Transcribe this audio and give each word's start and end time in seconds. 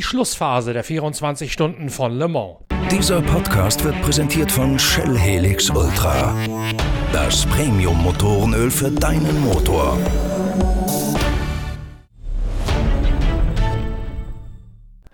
Die 0.00 0.04
Schlussphase 0.04 0.72
der 0.72 0.82
24 0.82 1.52
Stunden 1.52 1.90
von 1.90 2.16
Le 2.16 2.26
Mans. 2.26 2.56
Dieser 2.90 3.20
Podcast 3.20 3.84
wird 3.84 4.00
präsentiert 4.00 4.50
von 4.50 4.78
Shell 4.78 5.14
Helix 5.18 5.68
Ultra. 5.68 6.34
Das 7.12 7.44
Premium-Motorenöl 7.44 8.70
für 8.70 8.90
deinen 8.90 9.42
Motor. 9.42 9.98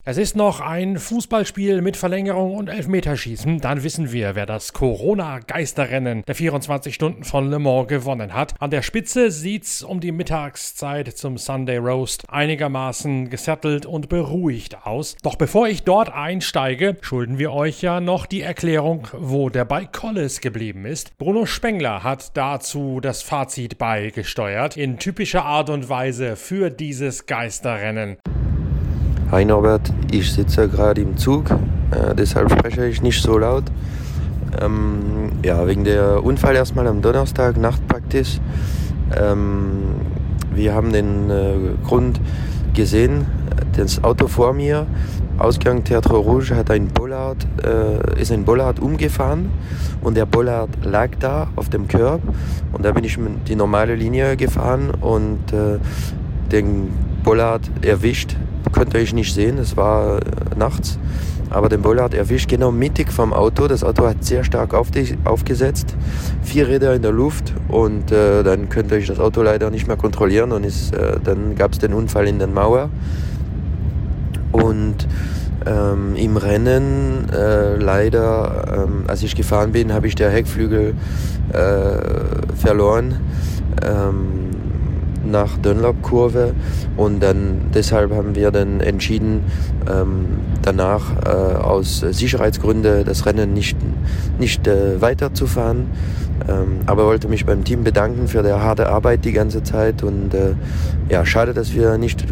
Es 0.09 0.19
ist 0.19 0.37
noch 0.37 0.60
ein 0.60 1.01
Fußballspiel 1.01 1.83
mit 1.83 1.96
Verlängerung 1.96 2.55
und 2.55 2.69
Elfmeterschießen. 2.69 3.59
Dann 3.59 3.83
wissen 3.83 4.12
wir, 4.12 4.37
wer 4.37 4.46
das 4.46 4.73
Corona-Geisterrennen 4.73 6.23
der 6.24 6.37
24 6.37 6.95
Stunden 6.95 7.24
von 7.24 7.51
Le 7.51 7.59
Mans 7.59 7.88
gewonnen 7.88 8.32
hat. 8.32 8.55
An 8.60 8.70
der 8.70 8.82
Spitze 8.82 9.32
sieht's 9.32 9.82
um 9.82 9.98
die 9.98 10.12
Mittagszeit 10.12 11.09
zum 11.09 11.38
Sunday 11.38 11.79
Roast 11.79 12.30
einigermaßen 12.30 13.30
gesettelt 13.30 13.84
und 13.84 14.09
beruhigt 14.09 14.87
aus. 14.87 15.16
Doch 15.24 15.34
bevor 15.34 15.66
ich 15.66 15.82
dort 15.82 16.12
einsteige, 16.12 16.96
schulden 17.01 17.38
wir 17.38 17.52
euch 17.52 17.82
ja 17.82 18.01
noch 18.01 18.27
die 18.27 18.43
Erklärung, 18.43 19.09
wo 19.12 19.51
der 19.51 19.65
bei 19.65 19.87
Collis 19.87 20.41
geblieben 20.41 20.84
ist. 20.84 21.18
Bruno 21.18 21.46
Spengler 21.46 22.04
hat 22.04 22.37
dazu 22.37 23.01
das 23.01 23.23
Fazit 23.23 23.77
beigesteuert, 23.77 24.77
in 24.77 25.01
typischer 25.01 25.45
Art 25.45 25.68
und 25.68 25.88
Weise 25.88 26.37
für 26.37 26.70
dieses 26.70 27.27
Geisterrennen. 27.27 28.18
Hi 29.32 29.45
Norbert, 29.45 29.93
ich 30.13 30.32
sitze 30.32 30.69
gerade 30.69 31.01
im 31.01 31.16
Zug, 31.16 31.51
äh, 31.51 32.15
deshalb 32.15 32.49
spreche 32.49 32.87
ich 32.87 33.02
nicht 33.02 33.21
so 33.21 33.37
laut. 33.37 33.65
Ähm, 34.63 35.32
ja, 35.43 35.66
wegen 35.66 35.82
der 35.82 36.23
Unfall 36.23 36.55
erstmal 36.55 36.87
am 36.87 37.02
Donnerstag, 37.02 37.57
Nachtpraktisch. 37.57 38.38
Ähm, 39.21 39.97
wir 40.54 40.74
haben 40.74 40.93
den 40.93 41.29
äh, 41.29 41.54
Grund 41.85 42.21
gesehen, 42.73 43.27
das 43.77 44.04
Auto 44.04 44.29
vor 44.29 44.52
mir, 44.52 44.87
Ausgang 45.38 45.82
Theatre 45.82 46.19
Rouge, 46.19 46.54
hat 46.54 46.71
ein 46.71 46.87
Bollard, 46.87 47.49
äh, 47.65 48.23
ist 48.23 48.30
ein 48.30 48.45
Bollard 48.45 48.79
umgefahren 48.79 49.51
und 50.02 50.16
der 50.16 50.27
Bollard 50.27 50.71
lag 50.85 51.10
da 51.19 51.49
auf 51.57 51.69
dem 51.69 51.88
Curb 51.88 52.21
und 52.73 52.85
da 52.85 52.93
bin 52.93 53.02
ich 53.02 53.19
die 53.49 53.57
normale 53.57 53.97
Linie 53.97 54.37
gefahren 54.37 54.93
und 55.01 55.52
äh, 55.52 55.80
den 56.52 56.91
Bollard 57.24 57.69
erwischt 57.82 58.37
konnte 58.72 58.98
ich 58.98 59.12
nicht 59.12 59.34
sehen, 59.34 59.59
es 59.59 59.76
war 59.76 60.18
äh, 60.18 60.22
nachts. 60.56 60.98
Aber 61.50 61.68
den 61.68 61.80
Boller 61.80 62.02
hat 62.02 62.14
erwischt, 62.14 62.48
genau 62.48 62.73
mittig 62.73 63.12
vom 63.12 63.32
Auto. 63.32 63.68
Das 63.68 63.84
Auto 63.84 64.06
hat 64.06 64.25
sehr 64.25 64.42
stark 64.42 64.75
auf 64.75 64.91
die, 64.91 65.16
aufgesetzt, 65.25 65.94
vier 66.42 66.69
Räder 66.69 66.94
in 66.94 67.03
der 67.03 67.12
Luft 67.12 67.54
und 67.69 68.10
äh, 68.10 68.42
dann 68.42 68.69
konnte 68.69 68.97
ich 68.97 69.06
das 69.06 69.20
Auto 69.20 69.42
leider 69.42 69.70
nicht 69.70 69.86
mehr 69.86 69.97
kontrollieren 69.97 70.53
und 70.53 70.64
ist, 70.64 70.94
äh, 70.94 71.19
dann 71.22 71.54
gab 71.54 71.72
es 71.72 71.78
den 71.78 71.92
Unfall 71.92 72.26
in 72.26 72.38
den 72.38 72.53
Mauer. 72.53 72.91
Und 74.50 75.06
ähm, 75.66 76.16
im 76.16 76.36
Rennen 76.36 77.28
äh, 77.30 77.76
leider, 77.76 78.86
ähm, 78.86 79.04
als 79.06 79.22
ich 79.22 79.34
gefahren 79.34 79.72
bin, 79.72 79.92
habe 79.92 80.06
ich 80.06 80.14
der 80.14 80.30
Heckflügel 80.30 80.94
äh, 81.53 82.56
verloren. 82.56 83.16
Ähm, 83.82 84.50
nach 85.31 85.59
Dunlop-Kurve 85.59 86.55
und 86.97 87.22
dann 87.22 87.71
deshalb 87.75 88.12
haben 88.12 88.34
wir 88.34 88.50
dann 88.50 88.81
entschieden, 88.81 89.44
ähm, 89.91 90.27
danach 90.62 91.03
äh, 91.25 91.56
aus 91.56 92.00
Sicherheitsgründen 92.00 93.04
das 93.04 93.26
Rennen 93.26 93.53
nicht, 93.53 93.76
nicht 94.38 94.66
äh, 94.66 95.00
weiterzufahren. 95.00 95.86
Ähm, 96.48 96.81
aber 96.86 97.06
wollte 97.06 97.28
mich 97.28 97.47
beim 97.47 97.65
Team 97.65 97.82
bedanken 97.82 98.28
für 98.28 98.42
die 98.42 98.53
harte 98.53 98.88
Arbeit 98.88 99.25
die 99.25 99.32
ganze 99.32 99.62
Zeit 99.62 100.03
und 100.03 100.34
äh, 100.34 100.54
ja, 101.09 101.25
schade, 101.25 101.54
dass 101.54 101.75
wir 101.75 101.98
nicht 101.98 102.25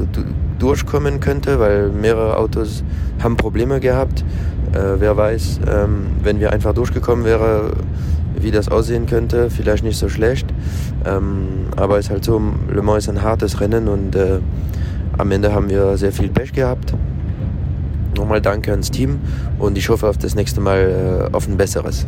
durchkommen 0.58 1.20
könnten, 1.20 1.58
weil 1.58 1.88
mehrere 1.88 2.36
Autos 2.36 2.84
haben 3.22 3.36
Probleme 3.36 3.80
gehabt. 3.80 4.24
Äh, 4.72 5.00
wer 5.00 5.16
weiß, 5.16 5.60
ähm, 5.68 6.06
wenn 6.22 6.38
wir 6.40 6.52
einfach 6.52 6.74
durchgekommen 6.74 7.24
wären, 7.24 7.72
wie 8.40 8.50
das 8.50 8.68
aussehen 8.68 9.06
könnte. 9.06 9.50
Vielleicht 9.50 9.84
nicht 9.84 9.98
so 9.98 10.08
schlecht. 10.08 10.46
Ähm, 11.04 11.66
aber 11.76 11.98
es 11.98 12.06
ist 12.06 12.10
halt 12.10 12.24
so, 12.24 12.40
Le 12.72 12.82
Mans 12.82 13.04
ist 13.04 13.10
ein 13.10 13.22
hartes 13.22 13.60
Rennen 13.60 13.88
und 13.88 14.14
äh, 14.16 14.38
am 15.18 15.30
Ende 15.30 15.52
haben 15.52 15.68
wir 15.68 15.96
sehr 15.96 16.12
viel 16.12 16.28
Pech 16.28 16.52
gehabt. 16.52 16.94
Nochmal 18.16 18.40
danke 18.40 18.70
ans 18.70 18.90
Team 18.90 19.20
und 19.58 19.76
ich 19.76 19.88
hoffe 19.88 20.08
auf 20.08 20.18
das 20.18 20.34
nächste 20.34 20.60
Mal 20.60 21.28
äh, 21.32 21.34
auf 21.34 21.48
ein 21.48 21.56
besseres. 21.56 22.06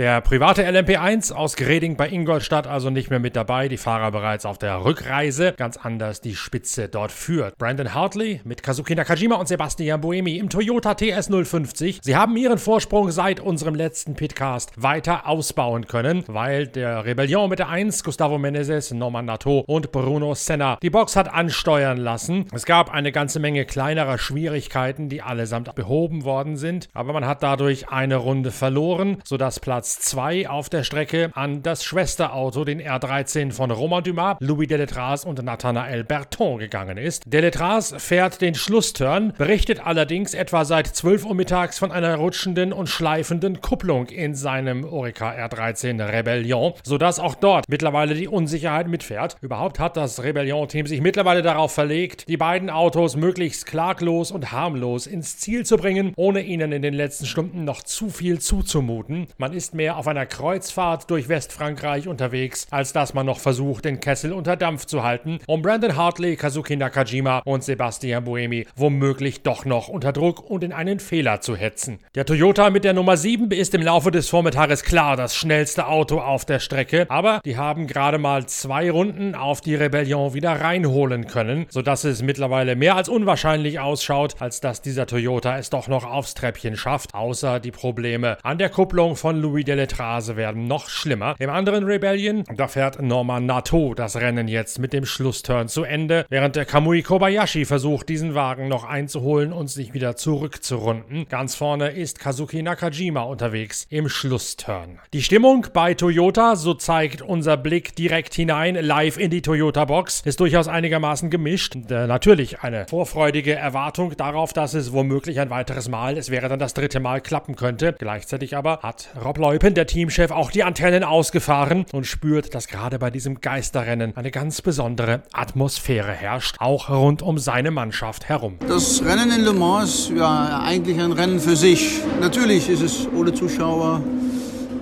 Der 0.00 0.22
private 0.22 0.66
LMP1 0.66 1.30
aus 1.30 1.56
Greding 1.56 1.94
bei 1.94 2.08
Ingolstadt 2.08 2.66
also 2.66 2.88
nicht 2.88 3.10
mehr 3.10 3.18
mit 3.18 3.36
dabei, 3.36 3.68
die 3.68 3.76
Fahrer 3.76 4.10
bereits 4.12 4.46
auf 4.46 4.56
der 4.56 4.82
Rückreise, 4.82 5.52
ganz 5.58 5.76
anders 5.76 6.22
die 6.22 6.34
Spitze 6.34 6.88
dort 6.88 7.12
führt. 7.12 7.58
Brandon 7.58 7.92
Hartley 7.92 8.40
mit 8.44 8.62
Kazuki 8.62 8.94
Nakajima 8.94 9.34
und 9.34 9.46
Sebastian 9.46 10.00
Buemi 10.00 10.38
im 10.38 10.48
Toyota 10.48 10.92
TS050. 10.92 11.98
Sie 12.00 12.16
haben 12.16 12.34
ihren 12.38 12.56
Vorsprung 12.56 13.10
seit 13.10 13.40
unserem 13.40 13.74
letzten 13.74 14.14
Pitcast 14.14 14.72
weiter 14.76 15.28
ausbauen 15.28 15.86
können, 15.86 16.24
weil 16.28 16.66
der 16.66 17.04
Rebellion 17.04 17.50
mit 17.50 17.58
der 17.58 17.68
1, 17.68 18.02
Gustavo 18.02 18.38
Menezes, 18.38 18.92
Norman 18.92 19.26
Nato 19.26 19.64
und 19.66 19.92
Bruno 19.92 20.34
Senna 20.34 20.78
die 20.80 20.88
Box 20.88 21.14
hat 21.14 21.30
ansteuern 21.30 21.98
lassen. 21.98 22.46
Es 22.54 22.64
gab 22.64 22.90
eine 22.90 23.12
ganze 23.12 23.38
Menge 23.38 23.66
kleinerer 23.66 24.16
Schwierigkeiten, 24.16 25.10
die 25.10 25.20
allesamt 25.20 25.74
behoben 25.74 26.24
worden 26.24 26.56
sind, 26.56 26.88
aber 26.94 27.12
man 27.12 27.26
hat 27.26 27.42
dadurch 27.42 27.90
eine 27.90 28.16
Runde 28.16 28.50
verloren, 28.50 29.18
sodass 29.24 29.60
Platz 29.60 29.89
Platz 29.90 30.08
2 30.10 30.48
auf 30.48 30.68
der 30.68 30.84
Strecke 30.84 31.32
an 31.34 31.64
das 31.64 31.82
Schwesterauto, 31.82 32.64
den 32.64 32.80
R13 32.80 33.50
von 33.50 33.72
Romain 33.72 34.04
Dumas, 34.04 34.36
Louis 34.38 34.68
Deletras 34.68 35.24
und 35.24 35.42
Nathanael 35.42 36.04
Berton 36.04 36.60
gegangen 36.60 36.96
ist. 36.96 37.24
Deletras 37.26 37.92
fährt 37.98 38.40
den 38.40 38.54
Schlussturn, 38.54 39.32
berichtet 39.36 39.84
allerdings 39.84 40.32
etwa 40.32 40.64
seit 40.64 40.86
12 40.86 41.24
Uhr 41.24 41.34
mittags 41.34 41.80
von 41.80 41.90
einer 41.90 42.14
rutschenden 42.14 42.72
und 42.72 42.88
schleifenden 42.88 43.60
Kupplung 43.60 44.06
in 44.06 44.36
seinem 44.36 44.84
Orica 44.84 45.32
R13 45.32 46.00
Rebellion, 46.08 46.74
sodass 46.84 47.18
auch 47.18 47.34
dort 47.34 47.64
mittlerweile 47.68 48.14
die 48.14 48.28
Unsicherheit 48.28 48.86
mitfährt. 48.86 49.38
Überhaupt 49.40 49.80
hat 49.80 49.96
das 49.96 50.22
Rebellion-Team 50.22 50.86
sich 50.86 51.00
mittlerweile 51.00 51.42
darauf 51.42 51.72
verlegt, 51.74 52.28
die 52.28 52.36
beiden 52.36 52.70
Autos 52.70 53.16
möglichst 53.16 53.66
klaglos 53.66 54.30
und 54.30 54.52
harmlos 54.52 55.08
ins 55.08 55.38
Ziel 55.38 55.66
zu 55.66 55.76
bringen, 55.76 56.12
ohne 56.14 56.42
ihnen 56.42 56.70
in 56.70 56.82
den 56.82 56.94
letzten 56.94 57.26
Stunden 57.26 57.64
noch 57.64 57.82
zu 57.82 58.08
viel 58.08 58.38
zuzumuten. 58.38 59.26
Man 59.36 59.52
ist 59.52 59.69
mehr 59.74 59.96
auf 59.96 60.08
einer 60.08 60.26
Kreuzfahrt 60.26 61.10
durch 61.10 61.28
Westfrankreich 61.28 62.08
unterwegs, 62.08 62.66
als 62.70 62.92
dass 62.92 63.14
man 63.14 63.26
noch 63.26 63.38
versucht, 63.38 63.84
den 63.84 64.00
Kessel 64.00 64.32
unter 64.32 64.56
Dampf 64.56 64.86
zu 64.86 65.02
halten, 65.02 65.38
um 65.46 65.62
Brandon 65.62 65.96
Hartley, 65.96 66.36
Kazuki 66.36 66.76
Nakajima 66.76 67.42
und 67.44 67.62
Sebastian 67.62 68.24
Buemi 68.24 68.66
womöglich 68.74 69.42
doch 69.42 69.64
noch 69.64 69.88
unter 69.88 70.12
Druck 70.12 70.48
und 70.50 70.64
in 70.64 70.72
einen 70.72 71.00
Fehler 71.00 71.40
zu 71.40 71.56
hetzen. 71.56 72.00
Der 72.14 72.26
Toyota 72.26 72.70
mit 72.70 72.84
der 72.84 72.92
Nummer 72.92 73.16
7 73.16 73.50
ist 73.52 73.74
im 73.74 73.82
Laufe 73.82 74.10
des 74.10 74.28
Vormittages 74.28 74.82
klar 74.82 75.16
das 75.16 75.36
schnellste 75.36 75.86
Auto 75.86 76.18
auf 76.18 76.44
der 76.44 76.58
Strecke, 76.58 77.06
aber 77.08 77.40
die 77.44 77.56
haben 77.56 77.86
gerade 77.86 78.18
mal 78.18 78.46
zwei 78.46 78.90
Runden 78.90 79.34
auf 79.34 79.60
die 79.60 79.74
Rebellion 79.74 80.34
wieder 80.34 80.60
reinholen 80.60 81.26
können, 81.26 81.66
sodass 81.70 82.04
es 82.04 82.22
mittlerweile 82.22 82.76
mehr 82.76 82.96
als 82.96 83.08
unwahrscheinlich 83.08 83.78
ausschaut, 83.80 84.34
als 84.40 84.60
dass 84.60 84.82
dieser 84.82 85.06
Toyota 85.06 85.58
es 85.58 85.70
doch 85.70 85.88
noch 85.88 86.04
aufs 86.04 86.34
Treppchen 86.34 86.76
schafft, 86.76 87.14
außer 87.14 87.60
die 87.60 87.70
Probleme 87.70 88.36
an 88.42 88.58
der 88.58 88.68
Kupplung 88.68 89.16
von 89.16 89.40
Louis 89.40 89.59
Deletrase 89.64 90.36
werden 90.36 90.66
noch 90.66 90.88
schlimmer. 90.88 91.34
Im 91.38 91.50
anderen 91.50 91.84
Rebellion, 91.84 92.44
da 92.54 92.68
fährt 92.68 93.00
Norman 93.02 93.46
Nato 93.46 93.94
das 93.94 94.16
Rennen 94.16 94.48
jetzt 94.48 94.78
mit 94.78 94.92
dem 94.92 95.06
Schlussturn 95.06 95.68
zu 95.68 95.84
Ende, 95.84 96.26
während 96.28 96.56
der 96.56 96.64
Kamui 96.64 97.02
Kobayashi 97.02 97.64
versucht, 97.64 98.08
diesen 98.08 98.34
Wagen 98.34 98.68
noch 98.68 98.84
einzuholen 98.84 99.52
und 99.52 99.68
sich 99.68 99.94
wieder 99.94 100.16
zurückzurunden. 100.16 101.26
Ganz 101.28 101.54
vorne 101.54 101.90
ist 101.90 102.18
Kazuki 102.18 102.62
Nakajima 102.62 103.22
unterwegs 103.22 103.86
im 103.90 104.08
Schlussturn. 104.08 104.98
Die 105.12 105.22
Stimmung 105.22 105.66
bei 105.72 105.94
Toyota, 105.94 106.56
so 106.56 106.74
zeigt 106.74 107.22
unser 107.22 107.56
Blick 107.56 107.96
direkt 107.96 108.34
hinein, 108.34 108.74
live 108.74 109.18
in 109.18 109.30
die 109.30 109.42
Toyota-Box, 109.42 110.22
ist 110.24 110.40
durchaus 110.40 110.68
einigermaßen 110.68 111.30
gemischt. 111.30 111.76
Äh, 111.90 112.06
natürlich 112.06 112.60
eine 112.60 112.86
vorfreudige 112.88 113.54
Erwartung 113.54 114.16
darauf, 114.16 114.52
dass 114.52 114.74
es 114.74 114.92
womöglich 114.92 115.40
ein 115.40 115.50
weiteres 115.50 115.88
Mal, 115.88 116.16
es 116.16 116.30
wäre 116.30 116.48
dann 116.48 116.58
das 116.58 116.74
dritte 116.74 117.00
Mal, 117.00 117.20
klappen 117.20 117.56
könnte. 117.56 117.94
Gleichzeitig 117.98 118.56
aber 118.56 118.80
hat 118.82 119.08
Rob 119.22 119.38
Loy 119.38 119.49
Eupen, 119.50 119.74
der 119.74 119.88
Teamchef, 119.88 120.30
auch 120.30 120.52
die 120.52 120.62
Antennen 120.62 121.02
ausgefahren 121.02 121.84
und 121.92 122.06
spürt, 122.06 122.54
dass 122.54 122.68
gerade 122.68 123.00
bei 123.00 123.10
diesem 123.10 123.40
Geisterrennen 123.40 124.16
eine 124.16 124.30
ganz 124.30 124.62
besondere 124.62 125.24
Atmosphäre 125.32 126.12
herrscht, 126.12 126.54
auch 126.60 126.88
rund 126.88 127.20
um 127.20 127.36
seine 127.36 127.72
Mannschaft 127.72 128.28
herum. 128.28 128.58
Das 128.68 129.04
Rennen 129.04 129.32
in 129.32 129.42
Le 129.42 129.52
Mans 129.52 130.12
ja 130.16 130.60
eigentlich 130.64 131.00
ein 131.00 131.10
Rennen 131.10 131.40
für 131.40 131.56
sich. 131.56 132.00
Natürlich 132.20 132.68
ist 132.68 132.80
es 132.80 133.08
ohne 133.12 133.34
Zuschauer 133.34 134.04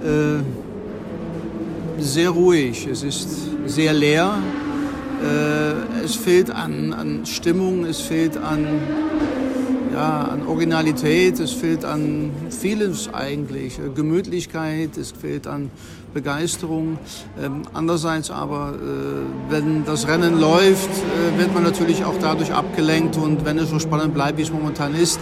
äh, 0.05 0.43
sehr 2.03 2.29
ruhig, 2.29 2.87
es 2.89 3.03
ist 3.03 3.49
sehr 3.65 3.95
leer. 3.95 4.35
Äh, 5.23 6.05
es 6.05 6.15
fehlt 6.15 6.51
an, 6.51 6.93
an 6.93 7.25
Stimmung, 7.25 7.87
es 7.87 8.03
fehlt 8.03 8.37
an 8.37 8.67
ja, 9.93 10.25
an 10.25 10.47
Originalität, 10.47 11.41
es 11.41 11.53
fehlt 11.53 11.85
an 11.85 12.31
vieles 12.51 13.13
eigentlich. 13.13 13.79
Äh, 13.79 13.91
Gemütlichkeit, 13.95 14.97
es 14.97 15.13
fehlt 15.13 15.47
an 15.47 15.71
Begeisterung. 16.15 16.99
Ähm, 17.41 17.63
andererseits 17.75 18.31
aber, 18.31 18.75
äh, 18.75 19.53
wenn 19.53 19.85
das 19.85 20.09
Rennen 20.09 20.41
läuft, 20.41 20.91
äh, 20.91 21.39
wird 21.39 21.55
man 21.55 21.63
natürlich 21.63 22.05
auch 22.05 22.17
dadurch 22.21 22.53
abgelenkt 22.53 23.17
und 23.17 23.45
wenn 23.45 23.59
es 23.59 23.71
so 23.71 23.79
spannend 23.79 24.15
bleibt, 24.15 24.39
wie 24.39 24.43
es 24.43 24.53
momentan 24.53 24.95
ist, 24.95 25.21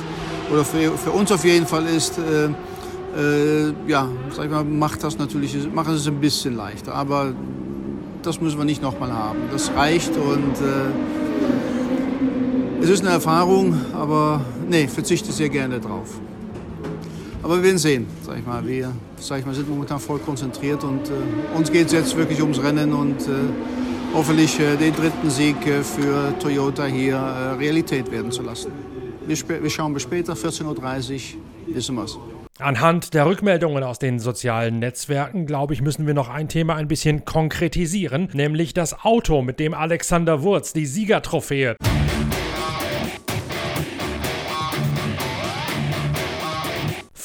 oder 0.52 0.64
für, 0.64 0.92
für 0.96 1.10
uns 1.10 1.32
auf 1.32 1.44
jeden 1.44 1.66
Fall 1.66 1.86
ist, 1.86 2.18
äh, 2.18 2.50
äh, 3.18 3.72
ja, 3.86 4.08
sag 4.34 4.44
ich 4.44 4.50
mal, 4.50 4.64
macht 4.64 5.02
das 5.02 5.18
natürlich, 5.18 5.56
macht 5.72 5.90
es 5.90 6.06
ein 6.06 6.20
bisschen 6.20 6.56
leichter. 6.56 6.94
Aber 6.94 7.32
das 8.22 8.40
müssen 8.40 8.58
wir 8.58 8.64
nicht 8.64 8.82
nochmal 8.82 9.12
haben. 9.12 9.38
Das 9.52 9.72
reicht 9.74 10.16
und 10.16 10.54
äh, 10.56 11.45
es 12.86 12.92
ist 12.92 13.00
eine 13.00 13.14
Erfahrung, 13.14 13.74
aber 13.94 14.40
nee, 14.70 14.86
verzichte 14.86 15.32
sehr 15.32 15.48
gerne 15.48 15.80
drauf. 15.80 16.20
Aber 17.42 17.56
wir 17.56 17.64
werden 17.64 17.78
sehen, 17.78 18.06
sag 18.24 18.38
ich 18.38 18.46
mal. 18.46 18.64
Wir 18.64 18.92
sag 19.16 19.40
ich 19.40 19.46
mal, 19.46 19.56
sind 19.56 19.68
momentan 19.68 19.98
voll 19.98 20.20
konzentriert 20.20 20.84
und 20.84 21.08
äh, 21.08 21.56
uns 21.56 21.72
geht 21.72 21.86
es 21.86 21.92
jetzt 21.92 22.16
wirklich 22.16 22.40
ums 22.40 22.62
Rennen 22.62 22.92
und 22.92 23.22
äh, 23.22 23.32
hoffentlich 24.14 24.60
äh, 24.60 24.76
den 24.76 24.94
dritten 24.94 25.30
Sieg 25.30 25.66
äh, 25.66 25.82
für 25.82 26.32
Toyota 26.38 26.84
hier 26.84 27.16
äh, 27.16 27.54
Realität 27.54 28.12
werden 28.12 28.30
zu 28.30 28.42
lassen. 28.42 28.70
Wir, 29.26 29.36
wir 29.62 29.70
schauen 29.70 29.92
bis 29.92 30.04
später, 30.04 30.34
14.30 30.34 31.12
Uhr, 31.14 31.74
wissen 31.74 31.96
wir's. 31.96 32.16
Anhand 32.60 33.14
der 33.14 33.26
Rückmeldungen 33.26 33.82
aus 33.82 33.98
den 33.98 34.20
sozialen 34.20 34.78
Netzwerken, 34.78 35.46
glaube 35.46 35.74
ich, 35.74 35.82
müssen 35.82 36.06
wir 36.06 36.14
noch 36.14 36.28
ein 36.28 36.48
Thema 36.48 36.76
ein 36.76 36.86
bisschen 36.86 37.24
konkretisieren, 37.24 38.28
nämlich 38.32 38.74
das 38.74 39.04
Auto, 39.04 39.42
mit 39.42 39.58
dem 39.58 39.74
Alexander 39.74 40.42
Wurz 40.42 40.72
die 40.72 40.86
Siegertrophäe 40.86 41.76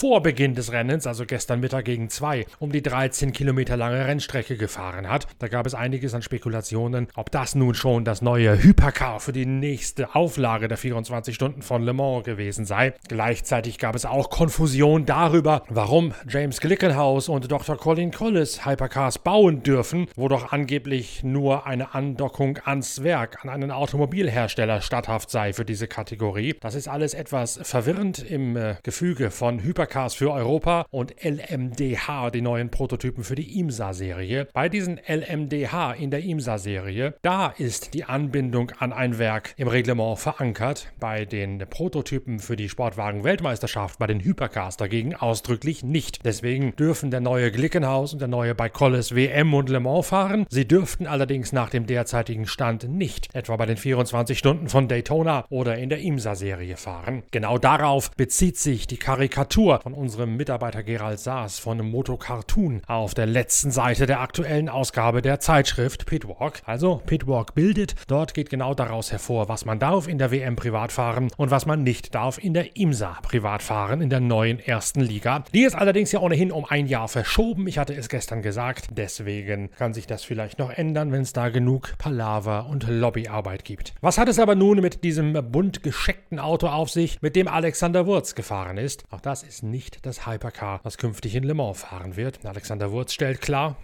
vor 0.01 0.23
Beginn 0.23 0.55
des 0.55 0.71
Rennens, 0.71 1.05
also 1.05 1.27
gestern 1.27 1.59
Mittag 1.59 1.85
gegen 1.85 2.09
zwei, 2.09 2.47
um 2.57 2.71
die 2.71 2.81
13 2.81 3.33
Kilometer 3.33 3.77
lange 3.77 4.03
Rennstrecke 4.03 4.57
gefahren 4.57 5.07
hat. 5.07 5.27
Da 5.37 5.47
gab 5.47 5.67
es 5.67 5.75
einiges 5.75 6.15
an 6.15 6.23
Spekulationen, 6.23 7.07
ob 7.13 7.29
das 7.29 7.53
nun 7.53 7.75
schon 7.75 8.03
das 8.03 8.23
neue 8.23 8.63
Hypercar 8.63 9.19
für 9.19 9.31
die 9.31 9.45
nächste 9.45 10.15
Auflage 10.15 10.67
der 10.67 10.79
24 10.79 11.35
Stunden 11.35 11.61
von 11.61 11.83
Le 11.83 11.93
Mans 11.93 12.25
gewesen 12.25 12.65
sei. 12.65 12.95
Gleichzeitig 13.09 13.77
gab 13.77 13.93
es 13.93 14.05
auch 14.05 14.31
Konfusion 14.31 15.05
darüber, 15.05 15.61
warum 15.69 16.15
James 16.27 16.61
Glickenhaus 16.61 17.29
und 17.29 17.51
Dr. 17.51 17.77
Colin 17.77 18.09
Collis 18.09 18.65
Hypercars 18.65 19.19
bauen 19.19 19.61
dürfen, 19.61 20.07
wo 20.15 20.27
doch 20.27 20.51
angeblich 20.51 21.23
nur 21.23 21.67
eine 21.67 21.93
Andockung 21.93 22.57
ans 22.65 23.03
Werk, 23.03 23.37
an 23.43 23.51
einen 23.51 23.69
Automobilhersteller 23.69 24.81
statthaft 24.81 25.29
sei 25.29 25.53
für 25.53 25.63
diese 25.63 25.87
Kategorie. 25.87 26.55
Das 26.59 26.73
ist 26.73 26.87
alles 26.87 27.13
etwas 27.13 27.59
verwirrend 27.61 28.17
im 28.27 28.57
äh, 28.57 28.77
Gefüge 28.81 29.29
von 29.29 29.61
Hypercar 29.61 29.90
Supercars 29.91 30.13
für 30.13 30.31
Europa 30.31 30.85
und 30.89 31.13
LMDH, 31.21 32.29
die 32.31 32.41
neuen 32.41 32.69
Prototypen 32.69 33.25
für 33.25 33.35
die 33.35 33.59
IMSA-Serie. 33.59 34.47
Bei 34.53 34.69
diesen 34.69 34.99
LMDH 35.05 35.93
in 35.93 36.11
der 36.11 36.23
IMSA-Serie, 36.23 37.15
da 37.21 37.47
ist 37.47 37.93
die 37.93 38.05
Anbindung 38.05 38.71
an 38.79 38.93
ein 38.93 39.19
Werk 39.19 39.53
im 39.57 39.67
Reglement 39.67 40.17
verankert. 40.17 40.93
Bei 41.01 41.25
den 41.25 41.59
Prototypen 41.69 42.39
für 42.39 42.55
die 42.55 42.69
Sportwagen-Weltmeisterschaft, 42.69 43.99
bei 43.99 44.07
den 44.07 44.21
Hypercars 44.21 44.77
dagegen 44.77 45.13
ausdrücklich 45.13 45.83
nicht. 45.83 46.25
Deswegen 46.25 46.73
dürfen 46.77 47.11
der 47.11 47.19
neue 47.19 47.51
Glickenhaus 47.51 48.13
und 48.13 48.19
der 48.19 48.29
neue 48.29 48.55
Baikolles 48.55 49.13
WM 49.13 49.53
und 49.53 49.67
Le 49.67 49.81
Mans 49.81 50.07
fahren. 50.07 50.45
Sie 50.49 50.67
dürften 50.67 51.05
allerdings 51.05 51.51
nach 51.51 51.69
dem 51.69 51.85
derzeitigen 51.85 52.47
Stand 52.47 52.87
nicht, 52.87 53.27
etwa 53.35 53.57
bei 53.57 53.65
den 53.65 53.77
24 53.77 54.39
Stunden 54.39 54.69
von 54.69 54.87
Daytona 54.87 55.43
oder 55.49 55.77
in 55.77 55.89
der 55.89 55.99
IMSA-Serie 55.99 56.77
fahren. 56.77 57.23
Genau 57.31 57.57
darauf 57.57 58.11
bezieht 58.11 58.57
sich 58.57 58.87
die 58.87 58.97
Karikatur 58.97 59.80
von 59.81 59.93
unserem 59.95 60.37
Mitarbeiter 60.37 60.83
Gerald 60.83 61.19
Saas 61.19 61.57
von 61.57 61.79
Moto 61.79 62.15
Cartoon 62.15 62.81
auf 62.85 63.15
der 63.15 63.25
letzten 63.25 63.71
Seite 63.71 64.05
der 64.05 64.19
aktuellen 64.19 64.69
Ausgabe 64.69 65.23
der 65.23 65.39
Zeitschrift 65.39 66.05
Pitwalk. 66.05 66.61
Also 66.65 67.01
Pitwalk 67.03 67.55
bildet, 67.55 67.95
dort 68.07 68.35
geht 68.35 68.51
genau 68.51 68.75
daraus 68.75 69.11
hervor, 69.11 69.49
was 69.49 69.65
man 69.65 69.79
darf 69.79 70.07
in 70.07 70.19
der 70.19 70.29
WM 70.29 70.55
privat 70.55 70.91
fahren 70.91 71.31
und 71.35 71.49
was 71.49 71.65
man 71.65 71.81
nicht 71.81 72.13
darf 72.13 72.37
in 72.37 72.53
der 72.53 72.75
IMSA 72.75 73.17
privat 73.23 73.63
fahren, 73.63 74.01
in 74.01 74.11
der 74.11 74.19
neuen 74.19 74.59
ersten 74.59 75.01
Liga. 75.01 75.43
Die 75.51 75.63
ist 75.63 75.75
allerdings 75.75 76.11
ja 76.11 76.19
ohnehin 76.19 76.51
um 76.51 76.65
ein 76.65 76.85
Jahr 76.85 77.07
verschoben. 77.07 77.67
Ich 77.67 77.79
hatte 77.79 77.95
es 77.95 78.07
gestern 78.07 78.43
gesagt. 78.43 78.89
Deswegen 78.91 79.71
kann 79.71 79.95
sich 79.95 80.05
das 80.05 80.23
vielleicht 80.23 80.59
noch 80.59 80.69
ändern, 80.69 81.11
wenn 81.11 81.21
es 81.21 81.33
da 81.33 81.49
genug 81.49 81.95
Palaver 81.97 82.67
und 82.67 82.87
Lobbyarbeit 82.87 83.65
gibt. 83.65 83.95
Was 84.01 84.19
hat 84.19 84.29
es 84.29 84.37
aber 84.37 84.53
nun 84.53 84.79
mit 84.79 85.03
diesem 85.03 85.33
bunt 85.51 85.81
gescheckten 85.81 86.37
Auto 86.37 86.67
auf 86.67 86.91
sich, 86.91 87.19
mit 87.23 87.35
dem 87.35 87.47
Alexander 87.47 88.05
Wurz 88.05 88.35
gefahren 88.35 88.77
ist? 88.77 89.05
Auch 89.09 89.21
das 89.21 89.41
ist 89.41 89.70
nicht 89.71 90.05
das 90.05 90.27
Hypercar, 90.27 90.81
das 90.83 90.97
künftig 90.97 91.35
in 91.35 91.43
Le 91.43 91.53
Mans 91.53 91.79
fahren 91.79 92.17
wird. 92.17 92.39
Alexander 92.43 92.91
Wurz 92.91 93.13
stellt 93.13 93.41
klar. 93.41 93.77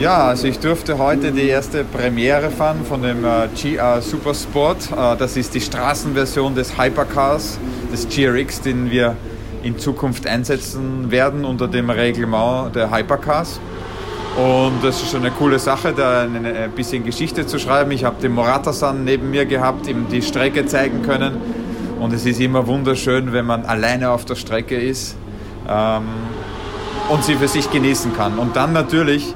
Ja, 0.00 0.24
also 0.24 0.48
ich 0.48 0.58
durfte 0.58 0.98
heute 0.98 1.30
die 1.30 1.46
erste 1.46 1.84
Premiere 1.84 2.50
fahren 2.50 2.84
von 2.84 3.02
dem 3.02 3.24
äh, 3.24 3.48
GR 3.54 4.00
Supersport. 4.00 4.90
Äh, 4.90 5.16
das 5.16 5.36
ist 5.36 5.54
die 5.54 5.60
Straßenversion 5.60 6.54
des 6.54 6.78
Hypercars, 6.78 7.58
des 7.92 8.08
GRX, 8.08 8.62
den 8.62 8.90
wir 8.90 9.16
in 9.62 9.78
Zukunft 9.78 10.26
einsetzen 10.26 11.10
werden 11.10 11.44
unter 11.44 11.68
dem 11.68 11.90
Reglement 11.90 12.74
der 12.74 12.90
Hypercars. 12.90 13.60
Und 14.36 14.82
das 14.82 15.02
ist 15.02 15.10
schon 15.10 15.20
eine 15.20 15.30
coole 15.30 15.58
Sache, 15.58 15.92
da 15.94 16.22
ein 16.22 16.72
bisschen 16.74 17.04
Geschichte 17.04 17.46
zu 17.46 17.58
schreiben. 17.58 17.90
Ich 17.90 18.04
habe 18.04 18.20
den 18.20 18.32
Morata-San 18.32 19.04
neben 19.04 19.30
mir 19.30 19.46
gehabt, 19.46 19.86
ihm 19.86 20.08
die 20.10 20.22
Strecke 20.22 20.66
zeigen 20.66 21.02
können. 21.02 21.36
Und 22.00 22.12
es 22.12 22.26
ist 22.26 22.40
immer 22.40 22.66
wunderschön, 22.66 23.32
wenn 23.32 23.46
man 23.46 23.64
alleine 23.64 24.10
auf 24.10 24.26
der 24.26 24.34
Strecke 24.34 24.76
ist 24.76 25.16
ähm, 25.68 26.04
und 27.08 27.24
sie 27.24 27.36
für 27.36 27.48
sich 27.48 27.70
genießen 27.70 28.14
kann. 28.16 28.38
Und 28.38 28.56
dann 28.56 28.72
natürlich, 28.72 29.34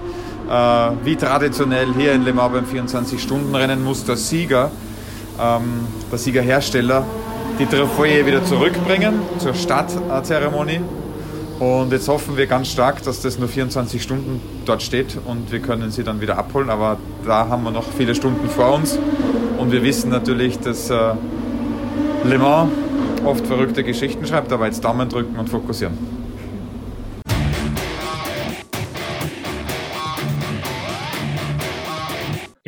äh, 0.49 0.91
wie 1.05 1.17
traditionell 1.17 1.88
hier 1.97 2.12
in 2.12 2.25
Le 2.25 2.32
Mans 2.32 2.53
beim 2.53 2.65
24-Stunden-Rennen, 2.65 3.85
muss 3.85 4.05
der 4.05 4.17
Sieger, 4.17 4.71
ähm, 5.41 5.87
der 6.11 6.19
Siegerhersteller, 6.19 7.05
die 7.59 7.67
Trophäe 7.67 8.27
wieder 8.27 8.44
zurückbringen 8.44 9.21
zur 9.38 9.55
Startzeremonie. 9.55 10.81
Und 11.59 11.93
jetzt 11.93 12.09
hoffen 12.09 12.38
wir 12.38 12.47
ganz 12.47 12.69
stark, 12.69 13.03
dass 13.03 13.21
das 13.21 13.38
nur 13.38 13.47
24 13.47 14.03
Stunden 14.03 14.41
dort 14.65 14.82
steht 14.82 15.19
und 15.27 15.53
wir 15.53 15.61
können 15.61 15.91
sie 15.91 16.03
dann 16.03 16.23
wieder 16.23 16.38
abholen. 16.38 16.71
Aber 16.71 16.97
da 17.27 17.49
haben 17.49 17.65
wir 17.65 17.71
noch 17.71 17.85
viele 17.97 18.15
Stunden 18.15 18.49
vor 18.49 18.73
uns. 18.73 18.99
Und 19.59 19.71
wir 19.71 19.82
wissen 19.82 20.08
natürlich, 20.08 20.58
dass 20.58 20.89
äh, 20.89 21.13
Le 22.25 22.39
Mans 22.39 22.70
oft 23.27 23.46
verrückte 23.46 23.84
Geschichten 23.84 24.27
schreibt, 24.27 24.51
aber 24.53 24.67
jetzt 24.67 24.82
Daumen 24.82 25.10
drücken 25.10 25.39
und 25.39 25.51
fokussieren. 25.51 26.19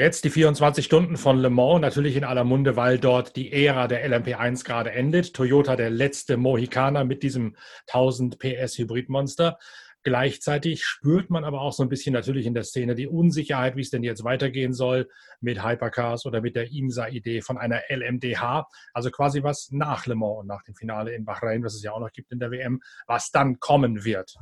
Jetzt 0.02 0.24
die 0.24 0.30
24 0.30 0.84
Stunden 0.84 1.16
von 1.16 1.38
Le 1.38 1.48
Mans, 1.48 1.80
natürlich 1.80 2.16
in 2.16 2.24
aller 2.24 2.42
Munde, 2.42 2.74
weil 2.74 2.98
dort 2.98 3.36
die 3.36 3.52
Ära 3.52 3.86
der 3.86 4.04
LMP1 4.04 4.64
gerade 4.64 4.90
endet. 4.90 5.32
Toyota 5.32 5.76
der 5.76 5.90
letzte 5.90 6.36
Mohikaner 6.36 7.04
mit 7.04 7.22
diesem 7.22 7.54
1000 7.86 8.36
PS 8.40 8.78
Hybridmonster. 8.78 9.60
Gleichzeitig 10.02 10.84
spürt 10.84 11.30
man 11.30 11.44
aber 11.44 11.60
auch 11.60 11.72
so 11.72 11.84
ein 11.84 11.88
bisschen 11.88 12.12
natürlich 12.12 12.46
in 12.46 12.54
der 12.54 12.64
Szene 12.64 12.96
die 12.96 13.06
Unsicherheit, 13.06 13.76
wie 13.76 13.82
es 13.82 13.90
denn 13.90 14.02
jetzt 14.02 14.24
weitergehen 14.24 14.72
soll 14.72 15.08
mit 15.40 15.64
Hypercars 15.64 16.26
oder 16.26 16.40
mit 16.40 16.56
der 16.56 16.72
IMSA-Idee 16.72 17.40
von 17.40 17.56
einer 17.56 17.82
LMDH. 17.88 18.66
Also 18.92 19.12
quasi 19.12 19.44
was 19.44 19.70
nach 19.70 20.06
Le 20.06 20.16
Mans 20.16 20.40
und 20.40 20.48
nach 20.48 20.64
dem 20.64 20.74
Finale 20.74 21.14
in 21.14 21.24
Bahrain, 21.24 21.62
was 21.62 21.76
es 21.76 21.82
ja 21.84 21.92
auch 21.92 22.00
noch 22.00 22.10
gibt 22.10 22.32
in 22.32 22.40
der 22.40 22.50
WM, 22.50 22.80
was 23.06 23.30
dann 23.30 23.60
kommen 23.60 24.04
wird. 24.04 24.34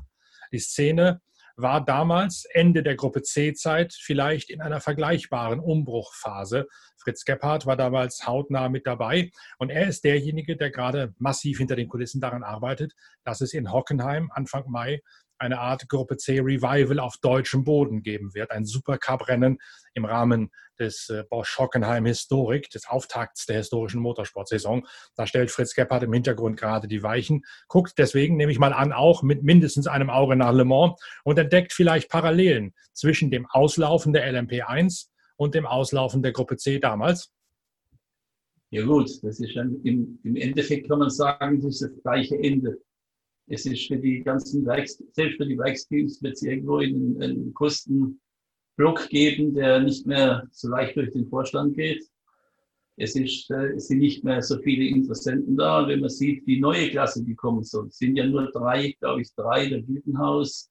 Die 0.53 0.59
Szene 0.59 1.21
war 1.63 1.85
damals 1.85 2.45
Ende 2.53 2.83
der 2.83 2.97
Gruppe 2.97 3.23
C-Zeit 3.23 3.93
vielleicht 3.93 4.51
in 4.51 4.61
einer 4.61 4.81
vergleichbaren 4.81 5.61
Umbruchphase. 5.61 6.67
Fritz 6.97 7.25
Gebhardt 7.25 7.67
war 7.67 7.77
damals 7.77 8.27
hautnah 8.27 8.69
mit 8.69 8.87
dabei 8.87 9.31
und 9.59 9.71
er 9.71 9.89
ist 9.89 10.05
derjenige, 10.05 10.57
der 10.57 10.71
gerade 10.71 11.15
massiv 11.19 11.59
hinter 11.59 11.77
den 11.77 11.89
Kulissen 11.89 12.21
daran 12.21 12.43
arbeitet, 12.43 12.95
dass 13.25 13.41
es 13.41 13.55
in 13.55 13.73
Hockenheim 13.73 14.31
Anfang 14.33 14.71
Mai 14.71 15.01
eine 15.39 15.59
Art 15.59 15.89
Gruppe 15.89 16.19
C 16.19 16.39
Revival 16.41 17.01
auf 17.01 17.17
deutschem 17.23 17.65
Boden 17.65 18.03
geben 18.03 18.35
wird. 18.35 18.51
Ein 18.51 18.67
Supercup-Rennen 18.67 19.59
im 19.95 20.05
Rahmen 20.05 20.51
des 20.81 21.09
äh, 21.09 21.25
Bosch 21.29 21.59
Hockenheim 21.59 22.07
Historik, 22.07 22.71
des 22.71 22.89
Auftakts 22.89 23.47
der 23.47 23.59
historischen 23.59 24.01
Motorsportsaison. 24.01 24.87
Da 25.15 25.27
stellt 25.27 25.51
Fritz 25.51 25.75
Gebhardt 25.75 26.03
im 26.03 26.13
Hintergrund 26.13 26.59
gerade 26.59 26.89
die 26.89 27.03
Weichen, 27.03 27.45
guckt 27.69 27.95
deswegen, 27.99 28.37
nehme 28.37 28.51
ich 28.51 28.59
mal 28.59 28.73
an, 28.73 28.93
auch 28.93 29.23
mit 29.23 29.43
mindestens 29.43 29.87
einem 29.87 30.11
Auge 30.11 30.37
nach 30.37 30.53
Le 30.53 30.65
Mans 30.65 31.01
und 31.25 31.39
entdeckt 31.39 31.73
vielleicht 31.73 32.11
Parallelen 32.11 32.75
zwischen 32.93 33.31
dem 33.31 33.47
Auslaufen 33.47 34.13
der 34.13 34.29
LMP1 34.33 35.07
und 35.37 35.55
dem 35.55 35.67
Auslaufen 35.67 36.23
der 36.23 36.33
Gruppe 36.33 36.57
C 36.57 36.81
damals. 36.81 37.31
Ja 38.71 38.85
gut, 38.85 39.11
das 39.23 39.41
ist 39.41 39.57
ein, 39.57 39.81
im, 39.85 40.19
im 40.25 40.37
Endeffekt 40.37 40.89
kann 40.89 41.01
man 41.01 41.11
sagen, 41.11 41.61
das 41.61 41.81
ist 41.81 41.83
das 41.83 42.03
gleiche 42.03 42.37
Ende 42.37 42.79
es 43.51 43.67
ist 43.67 43.89
für 43.89 43.97
die 43.97 44.23
ganzen 44.23 44.65
Werks, 44.65 45.03
selbst 45.13 45.37
für 45.37 45.47
die 45.47 45.59
Werksteams 45.59 46.23
wird 46.23 46.35
es 46.35 46.43
irgendwo 46.43 46.77
einen, 46.77 47.21
einen 47.21 47.53
Kostenblock 48.77 49.09
geben, 49.09 49.55
der 49.55 49.81
nicht 49.81 50.07
mehr 50.07 50.47
so 50.53 50.69
leicht 50.69 50.97
durch 50.97 51.11
den 51.13 51.29
Vorstand 51.29 51.75
geht. 51.75 52.05
Es, 52.97 53.17
ist, 53.17 53.51
äh, 53.51 53.75
es 53.77 53.89
sind 53.89 53.99
nicht 53.99 54.25
mehr 54.25 54.43
so 54.43 54.59
viele 54.59 54.85
Interessenten 54.85 55.57
da. 55.57 55.81
Und 55.81 55.89
wenn 55.89 56.01
man 56.01 56.11
sieht, 56.11 56.47
die 56.47 56.61
neue 56.61 56.91
Klasse, 56.91 57.25
die 57.25 57.35
kommen 57.35 57.63
soll, 57.65 57.91
sind 57.91 58.17
ja 58.17 58.27
nur 58.27 58.51
drei, 58.51 58.95
glaube 59.01 59.23
ich, 59.23 59.35
drei, 59.35 59.69
der 59.69 59.83
Gütenhaus, 59.83 60.71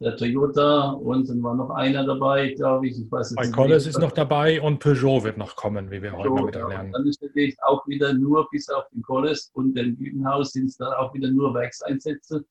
der 0.00 0.16
Toyota 0.16 0.90
und 0.90 1.28
dann 1.28 1.40
war 1.44 1.54
noch 1.54 1.70
einer 1.70 2.04
dabei, 2.04 2.54
glaube 2.54 2.88
ich. 2.88 2.98
ich 2.98 3.12
weiß 3.12 3.36
Bei 3.36 3.48
Colles 3.48 3.86
ist 3.86 4.00
noch 4.00 4.10
dabei 4.10 4.60
und 4.60 4.80
Peugeot 4.80 5.22
wird 5.22 5.38
noch 5.38 5.54
kommen, 5.54 5.92
wie 5.92 6.02
wir 6.02 6.16
heute 6.16 6.48
wieder 6.48 6.68
lernen. 6.68 6.90
Dann 6.90 7.06
ist 7.06 7.22
natürlich 7.22 7.56
auch 7.62 7.86
wieder 7.86 8.12
nur 8.12 8.48
bis 8.50 8.68
auf 8.68 8.88
den 8.88 9.02
Colles 9.02 9.52
und 9.54 9.74
den 9.74 9.96
Gütenhaus 9.96 10.50
sind 10.50 10.66
es 10.66 10.76
dann 10.76 10.92
auch 10.94 11.14
wieder 11.14 11.30
nur 11.30 11.54
Werkseinsätze. 11.54 12.44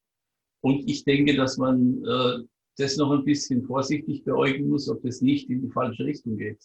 Und 0.61 0.89
ich 0.89 1.03
denke, 1.03 1.35
dass 1.35 1.57
man 1.57 2.01
äh, 2.05 2.45
das 2.81 2.97
noch 2.97 3.11
ein 3.11 3.23
bisschen 3.23 3.63
vorsichtig 3.63 4.23
beäugen 4.23 4.69
muss, 4.69 4.89
ob 4.89 5.01
das 5.03 5.21
nicht 5.21 5.49
in 5.49 5.61
die 5.61 5.69
falsche 5.69 6.05
Richtung 6.05 6.37
geht. 6.37 6.59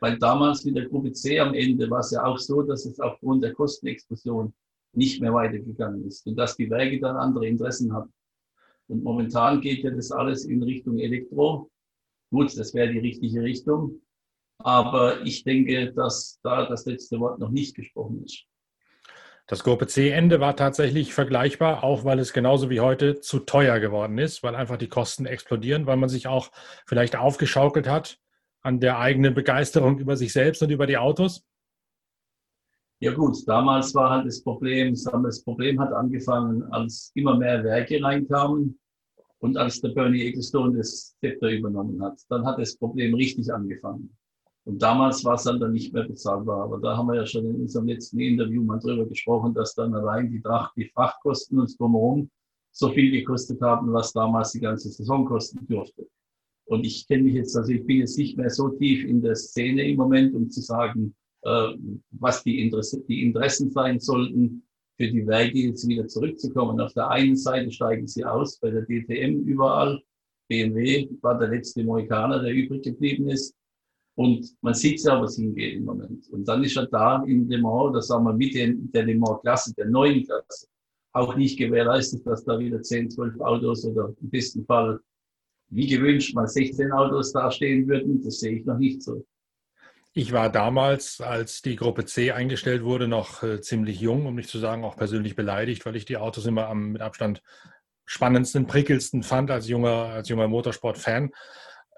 Weil 0.00 0.18
damals 0.18 0.64
mit 0.64 0.76
der 0.76 0.86
Gruppe 0.86 1.12
C 1.12 1.40
am 1.40 1.54
Ende 1.54 1.90
war 1.90 2.00
es 2.00 2.12
ja 2.12 2.24
auch 2.24 2.38
so, 2.38 2.62
dass 2.62 2.86
es 2.86 3.00
aufgrund 3.00 3.42
der 3.42 3.52
Kostenexplosion 3.52 4.54
nicht 4.92 5.20
mehr 5.20 5.34
weitergegangen 5.34 6.06
ist 6.06 6.26
und 6.26 6.36
dass 6.36 6.56
die 6.56 6.70
Werke 6.70 7.00
dann 7.00 7.16
andere 7.16 7.46
Interessen 7.46 7.92
hatten. 7.92 8.12
Und 8.86 9.02
momentan 9.02 9.60
geht 9.60 9.84
ja 9.84 9.90
das 9.90 10.10
alles 10.10 10.44
in 10.46 10.62
Richtung 10.62 10.98
Elektro. 10.98 11.70
Gut, 12.30 12.56
das 12.56 12.72
wäre 12.74 12.92
die 12.92 13.00
richtige 13.00 13.42
Richtung. 13.42 14.00
Aber 14.58 15.22
ich 15.24 15.44
denke, 15.44 15.92
dass 15.92 16.40
da 16.42 16.66
das 16.66 16.86
letzte 16.86 17.18
Wort 17.20 17.38
noch 17.38 17.50
nicht 17.50 17.74
gesprochen 17.76 18.24
ist. 18.24 18.44
Das 19.48 19.64
Gruppe 19.64 19.86
C-Ende 19.86 20.40
war 20.40 20.56
tatsächlich 20.56 21.14
vergleichbar, 21.14 21.82
auch 21.82 22.04
weil 22.04 22.18
es 22.18 22.34
genauso 22.34 22.68
wie 22.68 22.80
heute 22.80 23.18
zu 23.20 23.38
teuer 23.40 23.80
geworden 23.80 24.18
ist, 24.18 24.42
weil 24.42 24.54
einfach 24.54 24.76
die 24.76 24.90
Kosten 24.90 25.24
explodieren, 25.24 25.86
weil 25.86 25.96
man 25.96 26.10
sich 26.10 26.28
auch 26.28 26.50
vielleicht 26.86 27.16
aufgeschaukelt 27.16 27.88
hat 27.88 28.20
an 28.60 28.78
der 28.78 28.98
eigenen 28.98 29.32
Begeisterung 29.32 29.98
über 29.98 30.16
sich 30.16 30.34
selbst 30.34 30.62
und 30.62 30.68
über 30.70 30.86
die 30.86 30.98
Autos. 30.98 31.46
Ja 33.00 33.14
gut, 33.14 33.38
damals 33.46 33.94
war 33.94 34.10
halt 34.10 34.26
das 34.26 34.42
Problem, 34.42 34.94
das 35.22 35.42
Problem 35.42 35.80
hat 35.80 35.94
angefangen, 35.94 36.62
als 36.64 37.10
immer 37.14 37.38
mehr 37.38 37.64
Werke 37.64 38.02
reinkamen 38.02 38.78
und 39.38 39.56
als 39.56 39.80
der 39.80 39.90
Bernie 39.90 40.26
Ecclestone 40.26 40.76
das 40.76 41.16
Zepter 41.20 41.48
übernommen 41.48 42.02
hat. 42.02 42.20
Dann 42.28 42.44
hat 42.44 42.58
das 42.58 42.76
Problem 42.76 43.14
richtig 43.14 43.50
angefangen. 43.50 44.17
Und 44.68 44.82
damals 44.82 45.24
war 45.24 45.36
es 45.36 45.44
dann, 45.44 45.58
dann 45.58 45.72
nicht 45.72 45.94
mehr 45.94 46.06
bezahlbar. 46.06 46.64
Aber 46.64 46.78
da 46.78 46.94
haben 46.94 47.06
wir 47.06 47.14
ja 47.14 47.24
schon 47.24 47.46
in 47.46 47.62
unserem 47.62 47.86
letzten 47.86 48.20
Interview 48.20 48.62
mal 48.62 48.78
drüber 48.78 49.06
gesprochen, 49.06 49.54
dass 49.54 49.74
dann 49.74 49.94
allein 49.94 50.30
die, 50.30 50.42
Tracht, 50.42 50.76
die 50.76 50.84
Frachtkosten 50.84 51.58
und 51.58 51.80
drumherum 51.80 52.30
so 52.70 52.90
viel 52.90 53.10
gekostet 53.10 53.62
haben, 53.62 53.90
was 53.94 54.12
damals 54.12 54.52
die 54.52 54.60
ganze 54.60 54.90
Saison 54.90 55.24
kosten 55.24 55.66
dürfte. 55.66 56.06
Und 56.66 56.84
ich 56.84 57.08
kenne 57.08 57.22
mich 57.22 57.34
jetzt, 57.34 57.56
also 57.56 57.72
ich 57.72 57.86
bin 57.86 58.00
jetzt 58.00 58.18
nicht 58.18 58.36
mehr 58.36 58.50
so 58.50 58.68
tief 58.68 59.06
in 59.06 59.22
der 59.22 59.36
Szene 59.36 59.88
im 59.88 59.96
Moment, 59.96 60.34
um 60.34 60.50
zu 60.50 60.60
sagen, 60.60 61.14
äh, 61.44 61.68
was 62.10 62.42
die, 62.44 62.60
Interesse, 62.60 63.02
die 63.08 63.22
Interessen 63.22 63.70
sein 63.70 63.98
sollten, 63.98 64.64
für 64.98 65.10
die 65.10 65.26
Werke 65.26 65.56
jetzt 65.56 65.88
wieder 65.88 66.06
zurückzukommen. 66.08 66.78
Auf 66.78 66.92
der 66.92 67.08
einen 67.08 67.36
Seite 67.36 67.70
steigen 67.70 68.06
sie 68.06 68.22
aus, 68.22 68.58
bei 68.58 68.70
der 68.70 68.82
DTM 68.82 69.46
überall. 69.46 70.02
BMW 70.46 71.08
war 71.22 71.38
der 71.38 71.48
letzte 71.48 71.82
Mohikaner, 71.84 72.42
der 72.42 72.52
übrig 72.52 72.82
geblieben 72.82 73.30
ist. 73.30 73.54
Und 74.18 74.52
man 74.62 74.74
sieht 74.74 75.00
ja, 75.04 75.20
was 75.22 75.36
hingeht 75.36 75.76
im 75.76 75.84
Moment. 75.84 76.28
Und 76.30 76.48
dann 76.48 76.64
ist 76.64 76.76
er 76.76 76.86
da 76.86 77.22
in 77.22 77.48
Le 77.48 77.58
Mans, 77.58 77.92
das 77.94 78.08
sagen 78.08 78.24
wir 78.24 78.32
mit 78.32 78.52
der 78.52 79.04
Le 79.04 79.14
Mans-Klasse, 79.14 79.72
der 79.74 79.86
neuen 79.86 80.26
Klasse, 80.26 80.66
auch 81.12 81.36
nicht 81.36 81.56
gewährleistet, 81.56 82.26
dass 82.26 82.42
da 82.44 82.58
wieder 82.58 82.82
10, 82.82 83.10
12 83.10 83.38
Autos 83.38 83.84
oder 83.84 84.12
im 84.20 84.28
besten 84.28 84.64
Fall, 84.66 84.98
wie 85.68 85.86
gewünscht, 85.86 86.34
mal 86.34 86.48
16 86.48 86.90
Autos 86.90 87.30
dastehen 87.30 87.86
würden. 87.86 88.20
Das 88.24 88.40
sehe 88.40 88.58
ich 88.58 88.64
noch 88.64 88.76
nicht 88.76 89.04
so. 89.04 89.24
Ich 90.14 90.32
war 90.32 90.50
damals, 90.50 91.20
als 91.20 91.62
die 91.62 91.76
Gruppe 91.76 92.04
C 92.04 92.32
eingestellt 92.32 92.82
wurde, 92.82 93.06
noch 93.06 93.44
äh, 93.44 93.60
ziemlich 93.60 94.00
jung, 94.00 94.26
um 94.26 94.34
nicht 94.34 94.48
zu 94.48 94.58
sagen 94.58 94.82
auch 94.82 94.96
persönlich 94.96 95.36
beleidigt, 95.36 95.86
weil 95.86 95.94
ich 95.94 96.06
die 96.06 96.16
Autos 96.16 96.44
immer 96.44 96.66
am 96.66 96.90
mit 96.90 97.02
Abstand 97.02 97.40
spannendsten, 98.04 98.66
prickelsten 98.66 99.22
fand 99.22 99.52
als 99.52 99.68
junger, 99.68 100.06
als 100.06 100.28
junger 100.28 100.48
Motorsport-Fan. 100.48 101.30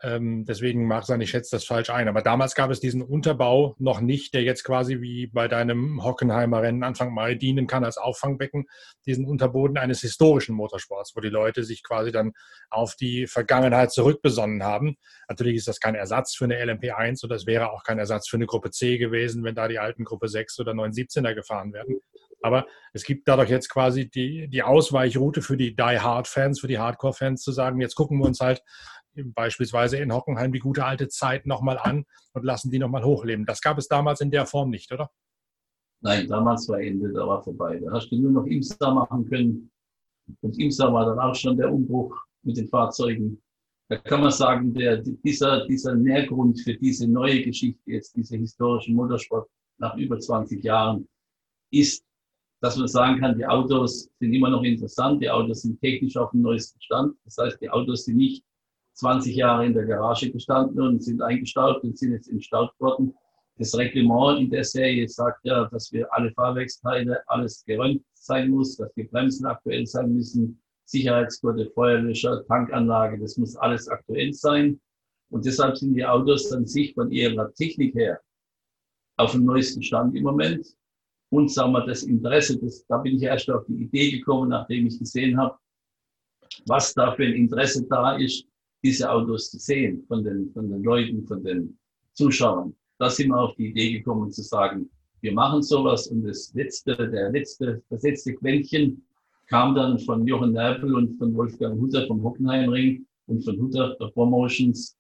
Ähm, 0.03 0.45
deswegen 0.47 0.87
mag 0.87 1.05
sein, 1.05 1.21
ich 1.21 1.31
schätze 1.31 1.57
das 1.57 1.65
falsch 1.65 1.91
ein. 1.91 2.09
Aber 2.09 2.23
damals 2.23 2.55
gab 2.55 2.71
es 2.71 2.81
diesen 2.81 3.03
Unterbau 3.03 3.75
noch 3.79 4.01
nicht, 4.01 4.33
der 4.35 4.43
jetzt 4.43 4.65
quasi 4.65 5.01
wie 5.01 5.27
bei 5.27 5.49
deinem 5.49 6.03
Hockenheimer 6.03 6.63
Rennen 6.63 6.83
Anfang 6.83 7.13
Mai 7.13 7.35
dienen 7.35 7.67
kann 7.67 7.85
als 7.85 7.99
Auffangbecken, 7.99 8.67
diesen 9.07 9.27
Unterboden 9.27 9.77
eines 9.77 10.01
historischen 10.01 10.55
Motorsports, 10.55 11.15
wo 11.15 11.21
die 11.21 11.29
Leute 11.29 11.65
sich 11.65 11.83
quasi 11.83 12.13
dann 12.13 12.33
auf 12.71 12.95
die 12.95 13.27
Vergangenheit 13.27 13.93
zurückbesonnen 13.93 14.63
haben. 14.63 14.97
Natürlich 15.29 15.57
ist 15.57 15.69
das 15.69 15.81
kein 15.81 15.95
Ersatz 15.95 16.35
für 16.35 16.45
eine 16.45 16.57
LMP1 16.57 17.23
und 17.23 17.29
das 17.31 17.47
wäre 17.47 17.71
auch 17.71 17.85
kein 17.85 17.99
Ersatz 17.99 18.29
für 18.29 18.37
eine 18.37 18.47
Gruppe 18.47 18.71
C 18.71 18.97
gewesen, 18.97 19.45
wenn 19.45 19.55
da 19.55 19.69
die 19.69 19.79
alten 19.79 20.05
Gruppe 20.05 20.29
6 20.29 20.59
oder 20.61 20.73
917er 20.73 21.35
gefahren 21.35 21.73
werden. 21.73 22.01
Aber 22.43 22.67
es 22.93 23.05
gibt 23.05 23.29
dadurch 23.29 23.51
jetzt 23.51 23.69
quasi 23.69 24.09
die, 24.09 24.49
die 24.49 24.63
Ausweichroute 24.63 25.43
für 25.43 25.57
die 25.57 25.77
Die-Hard-Fans, 25.77 26.61
für 26.61 26.69
die 26.69 26.79
Hardcore-Fans 26.79 27.43
zu 27.43 27.53
sagen, 27.53 27.81
jetzt 27.81 27.95
gucken 27.95 28.19
wir 28.19 28.27
uns 28.27 28.41
halt 28.41 28.63
beispielsweise 29.25 29.99
in 29.99 30.13
Hockenheim 30.13 30.53
die 30.53 30.59
gute 30.59 30.85
alte 30.85 31.09
Zeit 31.09 31.47
nochmal 31.47 31.79
an 31.79 32.05
und 32.33 32.45
lassen 32.45 32.71
die 32.71 32.79
nochmal 32.79 33.05
hochleben. 33.05 33.47
Das 33.47 33.61
gab 33.61 33.79
es 33.79 33.89
damals 33.89 34.21
in 34.21 34.31
der 34.31 34.47
Form 34.47 34.71
nicht, 34.71 34.93
oder? 34.93 35.11
Nein, 36.03 36.29
damals 36.29 36.69
war 36.69 36.81
Ende, 36.81 37.13
da 37.13 37.27
war 37.27 37.43
vorbei. 37.43 37.79
Da 37.79 37.93
hast 37.93 38.11
du 38.11 38.17
nur 38.17 38.31
noch 38.31 38.47
Imsa 38.47 38.91
machen 38.91 39.29
können. 39.29 39.71
Und 40.41 40.59
Imsa 40.59 40.93
war 40.93 41.07
dann 41.07 41.19
auch 41.19 41.35
schon 41.35 41.57
der 41.57 41.73
Umbruch 41.73 42.17
mit 42.43 42.57
den 42.57 42.69
Fahrzeugen. 42.69 43.43
Da 43.91 43.99
kann 43.99 44.21
man 44.21 44.31
sagen, 44.31 44.73
der, 44.73 44.99
dieser, 44.99 45.67
dieser 45.67 45.95
Nährgrund 45.95 46.61
für 46.61 46.75
diese 46.75 47.09
neue 47.09 47.43
Geschichte, 47.43 47.83
jetzt 47.87 48.17
diese 48.17 48.37
historische 48.37 48.93
Motorsport 48.93 49.49
nach 49.79 49.97
über 49.97 50.19
20 50.19 50.63
Jahren, 50.63 51.09
ist, 51.73 52.05
dass 52.63 52.77
man 52.77 52.89
sagen 52.89 53.21
kann, 53.21 53.37
die 53.37 53.47
Autos 53.47 54.09
sind 54.21 54.33
immer 54.33 54.49
noch 54.49 54.63
interessant, 54.63 55.23
die 55.23 55.31
Autos 55.31 55.63
sind 55.63 55.81
technisch 55.81 56.17
auf 56.17 56.31
dem 56.31 56.43
neuesten 56.43 56.81
Stand. 56.81 57.17
Das 57.25 57.37
heißt, 57.39 57.61
die 57.61 57.69
Autos 57.69 58.05
sind 58.05 58.17
nicht 58.17 58.45
20 58.95 59.35
Jahre 59.35 59.67
in 59.67 59.75
der 59.75 59.87
Garage 59.87 60.31
gestanden 60.31 60.81
und 60.81 61.03
sind 61.03 61.23
eingestaubt 61.23 61.85
und 61.85 61.99
sind 61.99 62.13
jetzt 62.13 62.29
instaubt 62.29 62.79
worden. 62.81 63.15
Das 63.59 63.77
Reglement 63.77 64.41
in 64.41 64.51
der 64.51 64.65
Serie 64.65 65.09
sagt 65.09 65.45
ja, 65.45 65.67
dass 65.67 65.93
wir 65.93 66.13
alle 66.15 66.33
Fahrwerksteile, 66.33 67.23
alles 67.29 67.65
geräumt 67.65 68.03
sein 68.15 68.51
muss, 68.51 68.77
dass 68.77 68.93
die 68.95 69.05
Bremsen 69.05 69.47
aktuell 69.47 69.87
sein 69.87 70.15
müssen, 70.15 70.61
Sicherheitsgurte, 70.85 71.71
Feuerlöscher, 71.75 72.45
Tankanlage, 72.47 73.19
das 73.19 73.37
muss 73.37 73.57
alles 73.57 73.89
aktuell 73.89 74.33
sein. 74.33 74.81
Und 75.31 75.47
deshalb 75.47 75.77
sind 75.77 75.95
die 75.95 76.05
Autos 76.05 76.53
an 76.53 76.67
sich 76.67 76.95
von 76.95 77.11
ihrer 77.11 77.53
Technik 77.55 77.95
her 77.95 78.21
auf 79.17 79.33
dem 79.33 79.45
neuesten 79.45 79.83
Stand 79.83 80.17
im 80.17 80.25
Moment. 80.25 80.67
Und 81.31 81.53
sagen 81.53 81.73
wir, 81.73 81.87
das 81.87 82.03
Interesse, 82.03 82.59
das, 82.59 82.85
da 82.87 82.99
bin 82.99 83.17
ich 83.17 83.23
erst 83.23 83.49
auf 83.51 83.65
die 83.67 83.83
Idee 83.85 84.11
gekommen, 84.11 84.49
nachdem 84.49 84.87
ich 84.87 84.99
gesehen 84.99 85.39
habe, 85.39 85.57
was 86.67 86.93
da 86.95 87.13
für 87.15 87.25
ein 87.25 87.35
Interesse 87.35 87.87
da 87.89 88.17
ist, 88.17 88.47
diese 88.83 89.11
Autos 89.11 89.51
zu 89.51 89.59
sehen 89.59 90.05
von 90.09 90.25
den, 90.25 90.51
von 90.53 90.71
den 90.71 90.83
Leuten, 90.83 91.27
von 91.27 91.43
den 91.43 91.79
Zuschauern. 92.13 92.75
Da 92.99 93.09
sind 93.11 93.29
wir 93.29 93.41
auf 93.41 93.55
die 93.57 93.69
Idee 93.69 93.93
gekommen 93.93 94.31
zu 94.31 94.43
sagen, 94.43 94.91
wir 95.21 95.33
machen 95.33 95.63
sowas 95.63 96.07
und 96.07 96.23
das 96.25 96.53
letzte, 96.55 96.97
der 96.97 97.31
letzte, 97.31 97.83
das 97.91 98.03
letzte 98.03 98.35
Quäntchen 98.35 99.05
kam 99.49 99.75
dann 99.75 99.99
von 99.99 100.27
Jochen 100.27 100.53
Nerpel 100.53 100.95
und 100.95 101.19
von 101.19 101.35
Wolfgang 101.35 101.79
Hutter 101.81 102.07
vom 102.07 102.23
Hockenheimring 102.23 103.05
und 103.27 103.45
von 103.45 103.61
Hutter 103.61 103.97
Promotions 104.15 104.97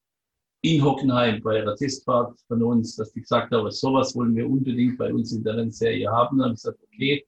in 0.62 0.84
Hockenheim 0.84 1.42
bei 1.42 1.62
der 1.62 1.74
Testfahrt 1.76 2.38
von 2.48 2.62
uns, 2.62 2.96
dass 2.96 3.12
die 3.12 3.22
gesagt 3.22 3.52
haben, 3.52 3.70
sowas 3.70 4.14
wollen 4.14 4.36
wir 4.36 4.48
unbedingt 4.48 4.98
bei 4.98 5.12
uns 5.12 5.32
in 5.32 5.42
der 5.42 5.56
Rennserie 5.56 6.10
haben. 6.10 6.38
Dann 6.38 6.46
habe 6.46 6.54
ich 6.54 6.62
gesagt, 6.62 6.78
okay, 6.82 7.26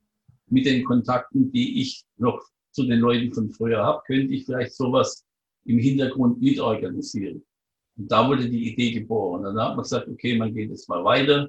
mit 0.49 0.67
den 0.67 0.85
Kontakten, 0.85 1.51
die 1.51 1.81
ich 1.81 2.05
noch 2.19 2.43
zu 2.73 2.85
den 2.85 3.01
Leuten 3.01 3.33
von 3.33 3.51
früher 3.51 3.83
habe, 3.83 4.03
könnte 4.07 4.35
ich 4.35 4.45
vielleicht 4.45 4.75
sowas 4.75 5.25
im 5.65 5.79
Hintergrund 5.79 6.41
mitorganisieren. 6.41 7.45
Und 7.97 8.11
da 8.11 8.27
wurde 8.27 8.49
die 8.49 8.73
Idee 8.73 8.93
geboren. 8.93 9.45
Und 9.45 9.55
dann 9.55 9.65
hat 9.65 9.77
man 9.77 9.83
gesagt, 9.83 10.09
okay, 10.09 10.37
man 10.37 10.55
geht 10.55 10.71
jetzt 10.71 10.89
mal 10.89 11.05
weiter. 11.05 11.49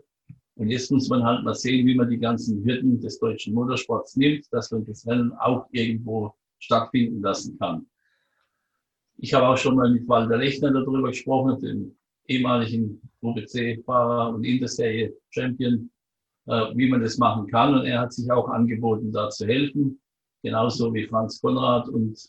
Und 0.55 0.69
jetzt 0.69 0.91
muss 0.91 1.09
man 1.09 1.23
halt 1.23 1.43
mal 1.43 1.55
sehen, 1.55 1.85
wie 1.87 1.95
man 1.95 2.09
die 2.09 2.19
ganzen 2.19 2.63
Hürden 2.63 2.99
des 2.99 3.19
deutschen 3.19 3.53
Motorsports 3.53 4.15
nimmt, 4.17 4.45
dass 4.51 4.71
man 4.71 4.85
das 4.85 5.07
Rennen 5.07 5.31
auch 5.33 5.67
irgendwo 5.71 6.33
stattfinden 6.59 7.21
lassen 7.21 7.57
kann. 7.57 7.87
Ich 9.17 9.33
habe 9.33 9.47
auch 9.47 9.57
schon 9.57 9.75
mal 9.75 9.89
mit 9.89 10.07
Walter 10.07 10.37
Lechner 10.37 10.71
darüber 10.71 11.09
gesprochen, 11.09 11.59
dem 11.61 11.95
ehemaligen 12.27 13.01
Gruppe 13.19 13.45
C-Fahrer 13.45 14.35
und 14.35 14.43
Interserie-Champion, 14.43 15.89
äh, 16.47 16.51
wie 16.75 16.89
man 16.89 17.01
das 17.01 17.17
machen 17.17 17.47
kann. 17.47 17.75
Und 17.75 17.85
er 17.85 18.01
hat 18.01 18.13
sich 18.13 18.29
auch 18.31 18.47
angeboten, 18.49 19.11
da 19.11 19.29
zu 19.29 19.47
helfen. 19.47 19.99
Genauso 20.43 20.93
wie 20.93 21.07
Franz 21.07 21.41
Konrad 21.41 21.87
und 21.89 22.19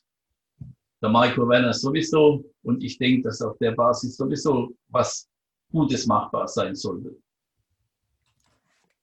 der 1.05 1.11
Marco 1.11 1.47
Werner 1.47 1.75
sowieso. 1.75 2.43
Und 2.63 2.83
ich 2.83 2.97
denke, 2.97 3.29
dass 3.29 3.43
auf 3.43 3.59
der 3.59 3.73
Basis 3.73 4.17
sowieso 4.17 4.75
was 4.89 5.29
Gutes 5.71 6.07
machbar 6.07 6.49
sein 6.49 6.75
sollte. 6.75 7.15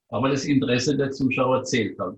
Aber 0.10 0.30
das 0.30 0.46
Interesse 0.46 0.98
der 0.98 1.12
Zuschauer 1.12 1.64
zählt 1.64 1.98
halt. 2.00 2.18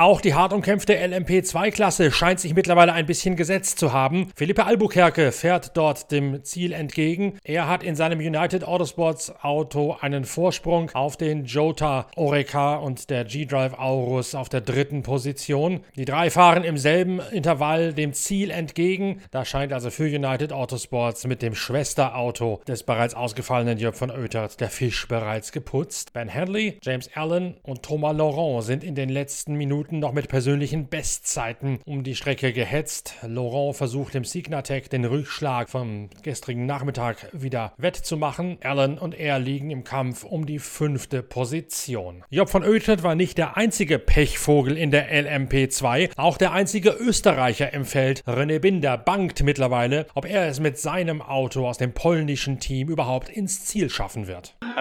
Auch 0.00 0.22
die 0.22 0.32
hart 0.32 0.54
umkämpfte 0.54 0.94
LMP2-Klasse 0.94 2.10
scheint 2.10 2.40
sich 2.40 2.54
mittlerweile 2.54 2.94
ein 2.94 3.04
bisschen 3.04 3.36
gesetzt 3.36 3.78
zu 3.78 3.92
haben. 3.92 4.30
Philippe 4.34 4.64
Albuquerque 4.64 5.30
fährt 5.30 5.76
dort 5.76 6.10
dem 6.10 6.42
Ziel 6.42 6.72
entgegen. 6.72 7.36
Er 7.44 7.68
hat 7.68 7.82
in 7.82 7.94
seinem 7.94 8.18
United 8.18 8.64
Autosports 8.64 9.30
Auto 9.42 9.98
einen 10.00 10.24
Vorsprung 10.24 10.90
auf 10.94 11.18
den 11.18 11.44
Jota 11.44 12.06
Oreca 12.16 12.76
und 12.76 13.10
der 13.10 13.26
G-Drive 13.26 13.74
Aurus 13.78 14.34
auf 14.34 14.48
der 14.48 14.62
dritten 14.62 15.02
Position. 15.02 15.80
Die 15.96 16.06
drei 16.06 16.30
fahren 16.30 16.64
im 16.64 16.78
selben 16.78 17.20
Intervall 17.30 17.92
dem 17.92 18.14
Ziel 18.14 18.50
entgegen. 18.50 19.20
Da 19.32 19.44
scheint 19.44 19.74
also 19.74 19.90
für 19.90 20.04
United 20.04 20.50
Autosports 20.50 21.26
mit 21.26 21.42
dem 21.42 21.54
Schwesterauto 21.54 22.62
des 22.66 22.84
bereits 22.84 23.12
ausgefallenen 23.12 23.76
Jörg 23.76 23.96
von 23.96 24.10
Oetert 24.10 24.62
der 24.62 24.70
Fisch 24.70 25.06
bereits 25.08 25.52
geputzt. 25.52 26.14
Ben 26.14 26.32
Handley, 26.32 26.78
James 26.80 27.10
Allen 27.14 27.58
und 27.62 27.82
Thomas 27.82 28.16
Laurent 28.16 28.64
sind 28.64 28.82
in 28.82 28.94
den 28.94 29.10
letzten 29.10 29.56
Minuten 29.56 29.89
noch 29.98 30.12
mit 30.12 30.28
persönlichen 30.28 30.88
Bestzeiten 30.88 31.80
um 31.84 32.04
die 32.04 32.14
Strecke 32.14 32.52
gehetzt. 32.52 33.16
Laurent 33.26 33.76
versucht 33.76 34.14
im 34.14 34.24
Signatec 34.24 34.88
den 34.90 35.04
Rückschlag 35.04 35.68
vom 35.68 36.08
gestrigen 36.22 36.66
Nachmittag 36.66 37.28
wieder 37.32 37.72
wettzumachen. 37.78 38.58
Allen 38.62 38.98
und 38.98 39.18
er 39.18 39.38
liegen 39.38 39.70
im 39.70 39.84
Kampf 39.84 40.24
um 40.24 40.46
die 40.46 40.58
fünfte 40.58 41.22
Position. 41.22 42.22
Job 42.30 42.48
von 42.48 42.62
Oetert 42.62 43.02
war 43.02 43.14
nicht 43.14 43.38
der 43.38 43.56
einzige 43.56 43.98
Pechvogel 43.98 44.76
in 44.76 44.90
der 44.90 45.10
LMP2. 45.10 46.10
Auch 46.16 46.38
der 46.38 46.52
einzige 46.52 46.90
Österreicher 46.90 47.72
im 47.72 47.84
Feld, 47.84 48.22
René 48.26 48.60
Binder, 48.60 48.96
bangt 48.96 49.42
mittlerweile, 49.42 50.06
ob 50.14 50.26
er 50.26 50.46
es 50.46 50.60
mit 50.60 50.78
seinem 50.78 51.22
Auto 51.22 51.66
aus 51.66 51.78
dem 51.78 51.92
polnischen 51.92 52.60
Team 52.60 52.88
überhaupt 52.88 53.28
ins 53.28 53.64
Ziel 53.64 53.90
schaffen 53.90 54.26
wird. 54.26 54.56
Äh, 54.62 54.78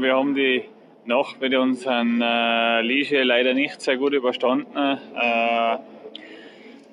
wir 0.00 0.14
haben 0.14 0.34
die 0.34 0.64
Nacht 1.10 1.40
mit 1.40 1.52
unseren 1.56 2.22
äh, 2.22 2.82
Liege 2.82 3.24
leider 3.24 3.52
nicht 3.52 3.80
sehr 3.80 3.96
gut 3.96 4.12
überstanden. 4.12 4.76
Äh, 4.76 5.76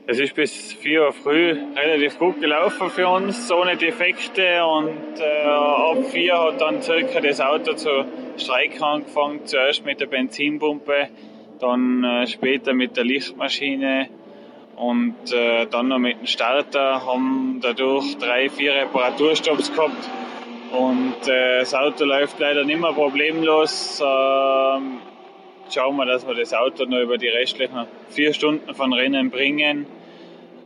es 0.08 0.18
ist 0.18 0.34
bis 0.34 0.74
4 0.74 1.04
Uhr 1.04 1.14
früh 1.14 1.56
relativ 1.76 2.18
gut 2.18 2.42
gelaufen 2.42 2.90
für 2.90 3.08
uns, 3.08 3.52
ohne 3.52 3.78
Defekte. 3.78 4.66
Und 4.66 5.20
äh, 5.20 5.44
ab 5.44 6.04
4 6.12 6.40
hat 6.40 6.62
dann 6.62 6.82
circa 6.82 7.22
das 7.22 7.40
Auto 7.40 7.74
zu 7.74 8.06
streiken 8.38 8.82
angefangen. 8.82 9.46
Zuerst 9.46 9.86
mit 9.86 10.00
der 10.00 10.08
Benzinpumpe, 10.08 11.10
dann 11.60 12.04
äh, 12.04 12.26
später 12.26 12.74
mit 12.74 12.98
der 12.98 13.04
Lichtmaschine 13.04 14.10
und 14.78 15.32
äh, 15.32 15.68
dann 15.68 15.90
noch 15.90 16.00
mit 16.00 16.22
dem 16.22 16.26
Starter. 16.26 17.06
Haben 17.06 17.60
dadurch 17.62 18.18
drei, 18.18 18.50
vier 18.50 18.74
Reparaturstopps 18.74 19.72
gehabt. 19.72 20.10
Und 20.72 21.28
äh, 21.28 21.60
das 21.60 21.74
Auto 21.74 22.06
läuft 22.06 22.40
leider 22.40 22.64
nicht 22.64 22.80
mehr 22.80 22.94
problemlos. 22.94 24.02
Ähm, 24.04 25.00
schauen 25.70 25.96
wir, 25.96 26.06
dass 26.06 26.28
wir 26.28 26.36
das 26.36 26.54
Auto 26.54 26.86
noch 26.86 27.00
über 27.00 27.18
die 27.18 27.30
restlichen 27.30 27.86
vier 28.10 28.34
Stunden 28.34 28.74
von 28.74 28.94
Rennen 28.94 29.30
bringen. 29.30 29.86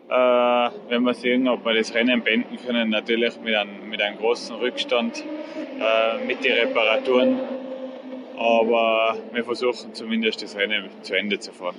Äh, 0.10 0.70
wenn 0.90 1.04
wir 1.04 1.14
sehen, 1.14 1.48
ob 1.48 1.64
wir 1.66 1.74
das 1.74 1.94
Rennen 1.94 2.24
beenden 2.24 2.58
können, 2.66 2.90
natürlich 2.90 3.40
mit 3.42 3.56
einem, 3.56 3.90
mit 3.90 4.02
einem 4.02 4.18
großen 4.18 4.56
Rückstand 4.58 5.24
äh, 5.80 6.26
mit 6.26 6.44
den 6.44 6.54
Reparaturen. 6.54 7.40
Aber 8.38 9.18
wir 9.32 9.44
versuchen 9.44 9.94
zumindest 9.94 10.42
das 10.42 10.58
Rennen 10.58 10.90
zu 11.02 11.16
Ende 11.16 11.40
zu 11.40 11.54
fahren. 11.54 11.76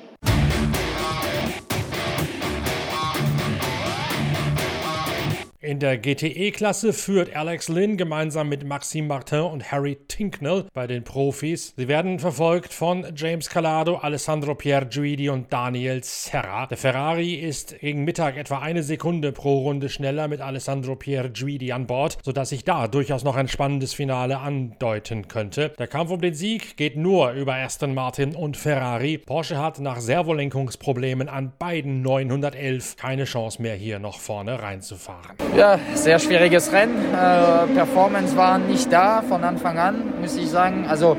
In 5.64 5.78
der 5.78 5.96
GTE-Klasse 5.96 6.92
führt 6.92 7.36
Alex 7.36 7.68
Lynn 7.68 7.96
gemeinsam 7.96 8.48
mit 8.48 8.66
Maxime 8.66 9.06
Martin 9.06 9.42
und 9.42 9.70
Harry 9.70 9.96
Tinknell 10.08 10.64
bei 10.74 10.88
den 10.88 11.04
Profis. 11.04 11.72
Sie 11.76 11.86
werden 11.86 12.18
verfolgt 12.18 12.72
von 12.72 13.06
James 13.14 13.48
Calado, 13.48 13.94
Alessandro 13.94 14.56
Pierguidi 14.56 15.28
und 15.28 15.52
Daniel 15.52 16.02
Serra. 16.02 16.66
Der 16.66 16.76
Ferrari 16.76 17.34
ist 17.34 17.78
gegen 17.78 18.02
Mittag 18.02 18.36
etwa 18.36 18.58
eine 18.58 18.82
Sekunde 18.82 19.30
pro 19.30 19.60
Runde 19.60 19.88
schneller 19.88 20.26
mit 20.26 20.40
Alessandro 20.40 20.96
Pierguidi 20.96 21.70
an 21.70 21.86
Bord, 21.86 22.18
sodass 22.24 22.48
sich 22.48 22.64
da 22.64 22.88
durchaus 22.88 23.22
noch 23.22 23.36
ein 23.36 23.46
spannendes 23.46 23.94
Finale 23.94 24.38
andeuten 24.38 25.28
könnte. 25.28 25.74
Der 25.78 25.86
Kampf 25.86 26.10
um 26.10 26.20
den 26.20 26.34
Sieg 26.34 26.76
geht 26.76 26.96
nur 26.96 27.30
über 27.34 27.54
Aston 27.54 27.94
Martin 27.94 28.34
und 28.34 28.56
Ferrari. 28.56 29.16
Porsche 29.18 29.58
hat 29.58 29.78
nach 29.78 30.00
Servolenkungsproblemen 30.00 31.28
an 31.28 31.52
beiden 31.56 32.02
911 32.02 32.96
keine 32.96 33.26
Chance 33.26 33.62
mehr 33.62 33.76
hier 33.76 34.00
noch 34.00 34.18
vorne 34.18 34.60
reinzufahren. 34.60 35.36
Ja, 35.56 35.61
sehr 35.94 36.18
schwieriges 36.18 36.72
Rennen. 36.72 36.96
Äh, 37.14 37.74
Performance 37.74 38.36
war 38.36 38.58
nicht 38.58 38.92
da 38.92 39.22
von 39.22 39.44
Anfang 39.44 39.78
an, 39.78 39.94
muss 40.20 40.36
ich 40.36 40.48
sagen. 40.50 40.86
Also 40.88 41.16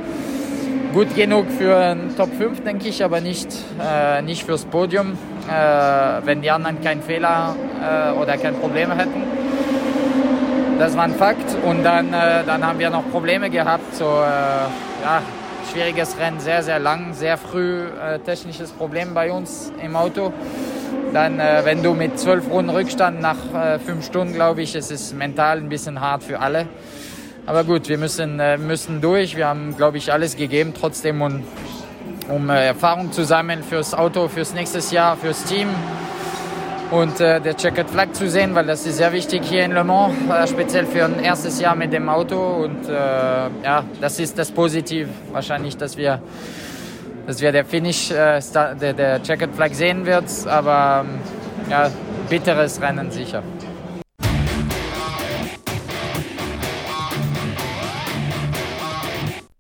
gut 0.93 1.15
genug 1.15 1.45
für 1.49 1.77
einen 1.77 2.15
Top 2.17 2.29
5, 2.37 2.61
denke 2.61 2.89
ich, 2.89 3.03
aber 3.03 3.21
nicht, 3.21 3.47
äh, 3.81 4.21
nicht 4.21 4.43
fürs 4.43 4.65
Podium, 4.65 5.13
äh, 5.47 6.25
wenn 6.25 6.41
die 6.41 6.51
anderen 6.51 6.81
keinen 6.81 7.01
Fehler 7.01 7.55
äh, 7.81 8.19
oder 8.19 8.37
keine 8.37 8.57
Probleme 8.57 8.97
hätten. 8.97 9.23
Das 10.77 10.97
war 10.97 11.05
ein 11.05 11.15
Fakt. 11.15 11.55
Und 11.63 11.83
dann, 11.83 12.13
äh, 12.13 12.43
dann 12.45 12.65
haben 12.65 12.79
wir 12.79 12.89
noch 12.89 13.09
Probleme 13.11 13.49
gehabt. 13.49 13.95
So, 13.95 14.05
äh, 14.05 14.07
ja, 14.07 15.21
schwieriges 15.71 16.17
Rennen, 16.19 16.39
sehr, 16.41 16.63
sehr 16.63 16.79
lang, 16.79 17.13
sehr 17.13 17.37
früh 17.37 17.85
technisches 18.25 18.71
Problem 18.71 19.13
bei 19.13 19.31
uns 19.31 19.71
im 19.81 19.95
Auto 19.95 20.33
dann, 21.13 21.39
äh, 21.39 21.61
wenn 21.63 21.83
du 21.83 21.93
mit 21.93 22.17
zwölf 22.17 22.49
Runden 22.49 22.71
Rückstand 22.71 23.21
nach 23.21 23.37
äh, 23.53 23.79
fünf 23.79 24.05
Stunden, 24.05 24.33
glaube 24.33 24.63
ich, 24.63 24.73
es 24.75 24.89
ist 24.89 25.13
mental 25.13 25.57
ein 25.57 25.69
bisschen 25.69 26.01
hart 26.01 26.23
für 26.23 26.39
alle. 26.39 26.67
Aber 27.45 27.63
gut, 27.63 27.87
wir 27.87 27.97
müssen, 27.97 28.39
äh, 28.39 28.57
müssen 28.57 28.99
durch. 28.99 29.35
Wir 29.35 29.47
haben, 29.47 29.77
glaube 29.77 29.97
ich, 29.97 30.11
alles 30.11 30.35
gegeben, 30.35 30.73
trotzdem, 30.79 31.21
um, 31.21 31.43
um 32.29 32.49
äh, 32.49 32.67
Erfahrung 32.67 33.11
zu 33.11 33.25
sammeln 33.25 33.63
fürs 33.63 33.93
Auto, 33.93 34.27
fürs 34.27 34.53
nächste 34.53 34.79
Jahr, 34.93 35.15
fürs 35.15 35.43
Team. 35.43 35.67
Und 36.89 37.19
äh, 37.19 37.39
der 37.41 37.57
Checkered 37.57 37.89
Flag 37.89 38.13
zu 38.13 38.29
sehen, 38.29 38.55
weil 38.55 38.65
das 38.65 38.85
ist 38.85 38.97
sehr 38.97 39.11
wichtig 39.13 39.43
hier 39.43 39.65
in 39.65 39.71
Le 39.71 39.83
Mans, 39.83 40.13
äh, 40.29 40.47
speziell 40.47 40.85
für 40.85 41.05
ein 41.05 41.19
erstes 41.23 41.59
Jahr 41.59 41.75
mit 41.75 41.93
dem 41.93 42.09
Auto. 42.09 42.63
Und 42.63 42.87
ja, 43.63 43.83
das 44.01 44.19
ist 44.19 44.37
das 44.37 44.51
Positiv 44.51 45.07
wahrscheinlich, 45.31 45.77
dass 45.77 45.95
wir 45.97 46.21
dass 47.25 47.41
wir 47.41 47.51
der 47.51 47.65
Finish, 47.65 48.11
äh, 48.11 48.39
der, 48.53 48.93
der 48.93 49.23
Checkered 49.23 49.55
Flag 49.55 49.73
sehen 49.73 50.05
wird. 50.05 50.25
Aber 50.47 51.05
ähm, 51.05 51.19
ja, 51.69 51.89
bitteres 52.29 52.81
Rennen 52.81 53.11
sicher. 53.11 53.43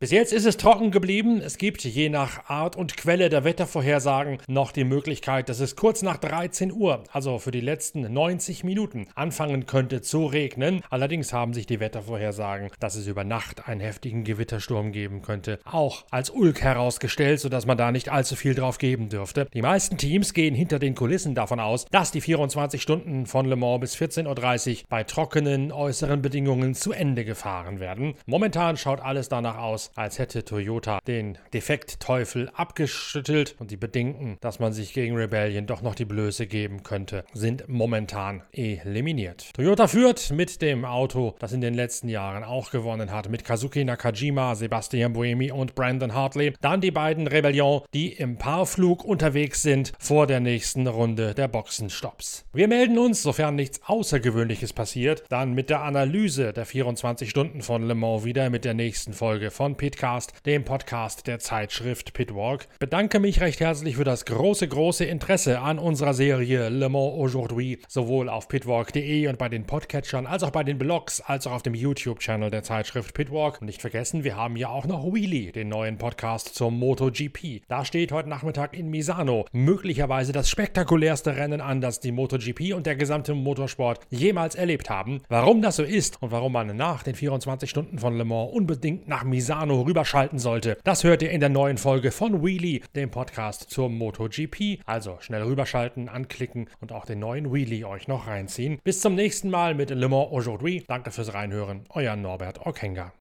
Bis 0.03 0.11
jetzt 0.11 0.33
ist 0.33 0.45
es 0.45 0.57
trocken 0.57 0.91
geblieben. 0.91 1.39
Es 1.39 1.57
gibt 1.57 1.85
je 1.85 2.09
nach 2.09 2.49
Art 2.49 2.75
und 2.75 2.97
Quelle 2.97 3.29
der 3.29 3.45
Wettervorhersagen 3.45 4.39
noch 4.49 4.73
die 4.73 4.83
Möglichkeit, 4.83 5.47
dass 5.47 5.61
es 5.61 5.77
kurz 5.77 6.01
nach 6.01 6.17
13 6.17 6.73
Uhr, 6.73 7.05
also 7.13 7.39
für 7.39 7.51
die 7.51 7.61
letzten 7.61 8.11
90 8.11 8.65
Minuten, 8.65 9.07
anfangen 9.15 9.65
könnte 9.65 10.01
zu 10.01 10.25
regnen. 10.25 10.81
Allerdings 10.89 11.31
haben 11.31 11.53
sich 11.53 11.67
die 11.67 11.79
Wettervorhersagen, 11.79 12.69
dass 12.81 12.95
es 12.95 13.07
über 13.07 13.23
Nacht 13.23 13.69
einen 13.69 13.79
heftigen 13.79 14.25
Gewittersturm 14.25 14.91
geben 14.91 15.21
könnte, 15.21 15.57
auch 15.63 16.03
als 16.11 16.29
Ulk 16.29 16.59
herausgestellt, 16.59 17.39
sodass 17.39 17.65
man 17.65 17.77
da 17.77 17.93
nicht 17.93 18.09
allzu 18.09 18.35
viel 18.35 18.55
drauf 18.55 18.79
geben 18.79 19.07
dürfte. 19.07 19.47
Die 19.53 19.61
meisten 19.61 19.97
Teams 19.97 20.33
gehen 20.33 20.53
hinter 20.53 20.79
den 20.79 20.95
Kulissen 20.95 21.33
davon 21.33 21.61
aus, 21.61 21.85
dass 21.91 22.11
die 22.11 22.19
24 22.19 22.81
Stunden 22.81 23.25
von 23.25 23.45
Le 23.45 23.55
Mans 23.55 23.79
bis 23.79 23.95
14.30 23.95 24.79
Uhr 24.81 24.83
bei 24.89 25.05
trockenen 25.05 25.71
äußeren 25.71 26.21
Bedingungen 26.21 26.75
zu 26.75 26.91
Ende 26.91 27.23
gefahren 27.23 27.79
werden. 27.79 28.15
Momentan 28.25 28.75
schaut 28.75 28.99
alles 28.99 29.29
danach 29.29 29.59
aus, 29.59 29.91
als 30.03 30.19
hätte 30.19 30.43
Toyota 30.43 30.99
den 31.07 31.37
Defektteufel 31.53 32.49
abgeschüttelt 32.53 33.55
und 33.57 33.71
die 33.71 33.77
Bedenken, 33.77 34.37
dass 34.41 34.59
man 34.59 34.73
sich 34.73 34.93
gegen 34.93 35.15
Rebellion 35.15 35.65
doch 35.65 35.81
noch 35.81 35.95
die 35.95 36.03
Blöße 36.03 36.45
geben 36.45 36.83
könnte, 36.83 37.23
sind 37.33 37.69
momentan 37.69 38.43
eliminiert. 38.51 39.51
Toyota 39.53 39.87
führt 39.87 40.31
mit 40.31 40.61
dem 40.61 40.83
Auto, 40.83 41.35
das 41.39 41.53
in 41.53 41.61
den 41.61 41.73
letzten 41.73 42.09
Jahren 42.09 42.43
auch 42.43 42.69
gewonnen 42.69 43.11
hat, 43.11 43.29
mit 43.29 43.45
Kazuki 43.45 43.85
Nakajima, 43.85 44.55
Sebastian 44.55 45.13
Buemi 45.13 45.51
und 45.51 45.73
Brandon 45.73 46.13
Hartley. 46.13 46.53
Dann 46.59 46.81
die 46.81 46.91
beiden 46.91 47.27
Rebellion, 47.27 47.83
die 47.93 48.11
im 48.11 48.37
Paarflug 48.37 49.05
unterwegs 49.05 49.61
sind 49.61 49.93
vor 49.99 50.27
der 50.27 50.41
nächsten 50.41 50.85
Runde 50.87 51.33
der 51.33 51.47
Boxenstopps. 51.47 52.45
Wir 52.51 52.67
melden 52.67 52.97
uns, 52.97 53.23
sofern 53.23 53.55
nichts 53.55 53.79
Außergewöhnliches 53.85 54.73
passiert, 54.73 55.23
dann 55.29 55.53
mit 55.53 55.69
der 55.69 55.81
Analyse 55.81 56.51
der 56.51 56.65
24 56.65 57.29
Stunden 57.29 57.61
von 57.61 57.87
Le 57.87 57.95
Mans 57.95 58.25
wieder 58.25 58.49
mit 58.49 58.65
der 58.65 58.73
nächsten 58.73 59.13
Folge 59.13 59.49
von 59.49 59.77
Pitcast, 59.83 60.31
dem 60.45 60.63
Podcast 60.63 61.27
der 61.27 61.39
Zeitschrift 61.39 62.13
Pitwalk. 62.13 62.69
Bedanke 62.79 63.19
mich 63.19 63.41
recht 63.41 63.59
herzlich 63.59 63.97
für 63.97 64.05
das 64.05 64.23
große, 64.23 64.65
große 64.65 65.03
Interesse 65.03 65.59
an 65.59 65.77
unserer 65.77 66.13
Serie 66.13 66.69
Le 66.69 66.87
Mans 66.87 67.15
Aujourd'hui, 67.17 67.79
sowohl 67.89 68.29
auf 68.29 68.47
pitwalk.de 68.47 69.27
und 69.27 69.37
bei 69.37 69.49
den 69.49 69.65
Podcatchern, 69.65 70.25
als 70.25 70.43
auch 70.43 70.51
bei 70.51 70.63
den 70.63 70.77
Blogs, 70.77 71.19
als 71.19 71.47
auch 71.47 71.51
auf 71.51 71.63
dem 71.63 71.73
YouTube-Channel 71.73 72.49
der 72.49 72.63
Zeitschrift 72.63 73.13
Pitwalk. 73.13 73.59
Und 73.59 73.67
nicht 73.67 73.81
vergessen, 73.81 74.23
wir 74.23 74.37
haben 74.37 74.55
ja 74.55 74.69
auch 74.69 74.85
noch 74.85 75.03
Wheelie, 75.03 75.51
den 75.51 75.67
neuen 75.67 75.97
Podcast 75.97 76.55
zum 76.55 76.79
MotoGP. 76.79 77.63
Da 77.67 77.83
steht 77.83 78.13
heute 78.13 78.29
Nachmittag 78.29 78.77
in 78.77 78.89
Misano 78.89 79.47
möglicherweise 79.51 80.31
das 80.31 80.49
spektakulärste 80.49 81.35
Rennen 81.35 81.59
an, 81.59 81.81
das 81.81 81.99
die 81.99 82.13
MotoGP 82.13 82.73
und 82.73 82.85
der 82.85 82.95
gesamte 82.95 83.33
Motorsport 83.33 83.99
jemals 84.09 84.55
erlebt 84.55 84.89
haben. 84.89 85.19
Warum 85.27 85.61
das 85.61 85.75
so 85.75 85.83
ist 85.83 86.21
und 86.21 86.31
warum 86.31 86.53
man 86.53 86.73
nach 86.73 87.03
den 87.03 87.15
24 87.15 87.69
Stunden 87.69 87.99
von 87.99 88.17
Le 88.17 88.23
Mans 88.23 88.53
unbedingt 88.53 89.09
nach 89.09 89.25
Misano 89.25 89.72
Lugano 89.73 89.81
rüberschalten 89.81 90.39
sollte. 90.39 90.77
Das 90.83 91.03
hört 91.03 91.21
ihr 91.21 91.31
in 91.31 91.39
der 91.39 91.49
neuen 91.49 91.77
Folge 91.77 92.11
von 92.11 92.43
Wheelie, 92.43 92.81
dem 92.95 93.09
Podcast 93.09 93.69
zur 93.69 93.89
MotoGP. 93.89 94.79
Also 94.85 95.17
schnell 95.19 95.43
rüberschalten, 95.43 96.09
anklicken 96.09 96.69
und 96.79 96.91
auch 96.91 97.05
den 97.05 97.19
neuen 97.19 97.53
Wheelie 97.53 97.87
euch 97.87 98.07
noch 98.07 98.27
reinziehen. 98.27 98.79
Bis 98.83 99.01
zum 99.01 99.15
nächsten 99.15 99.49
Mal 99.49 99.73
mit 99.75 99.89
Le 99.89 100.07
Mans 100.07 100.31
Aujourd'hui. 100.31 100.83
Danke 100.87 101.11
fürs 101.11 101.33
Reinhören. 101.33 101.83
Euer 101.89 102.15
Norbert 102.15 102.65
Okenga. 102.65 103.13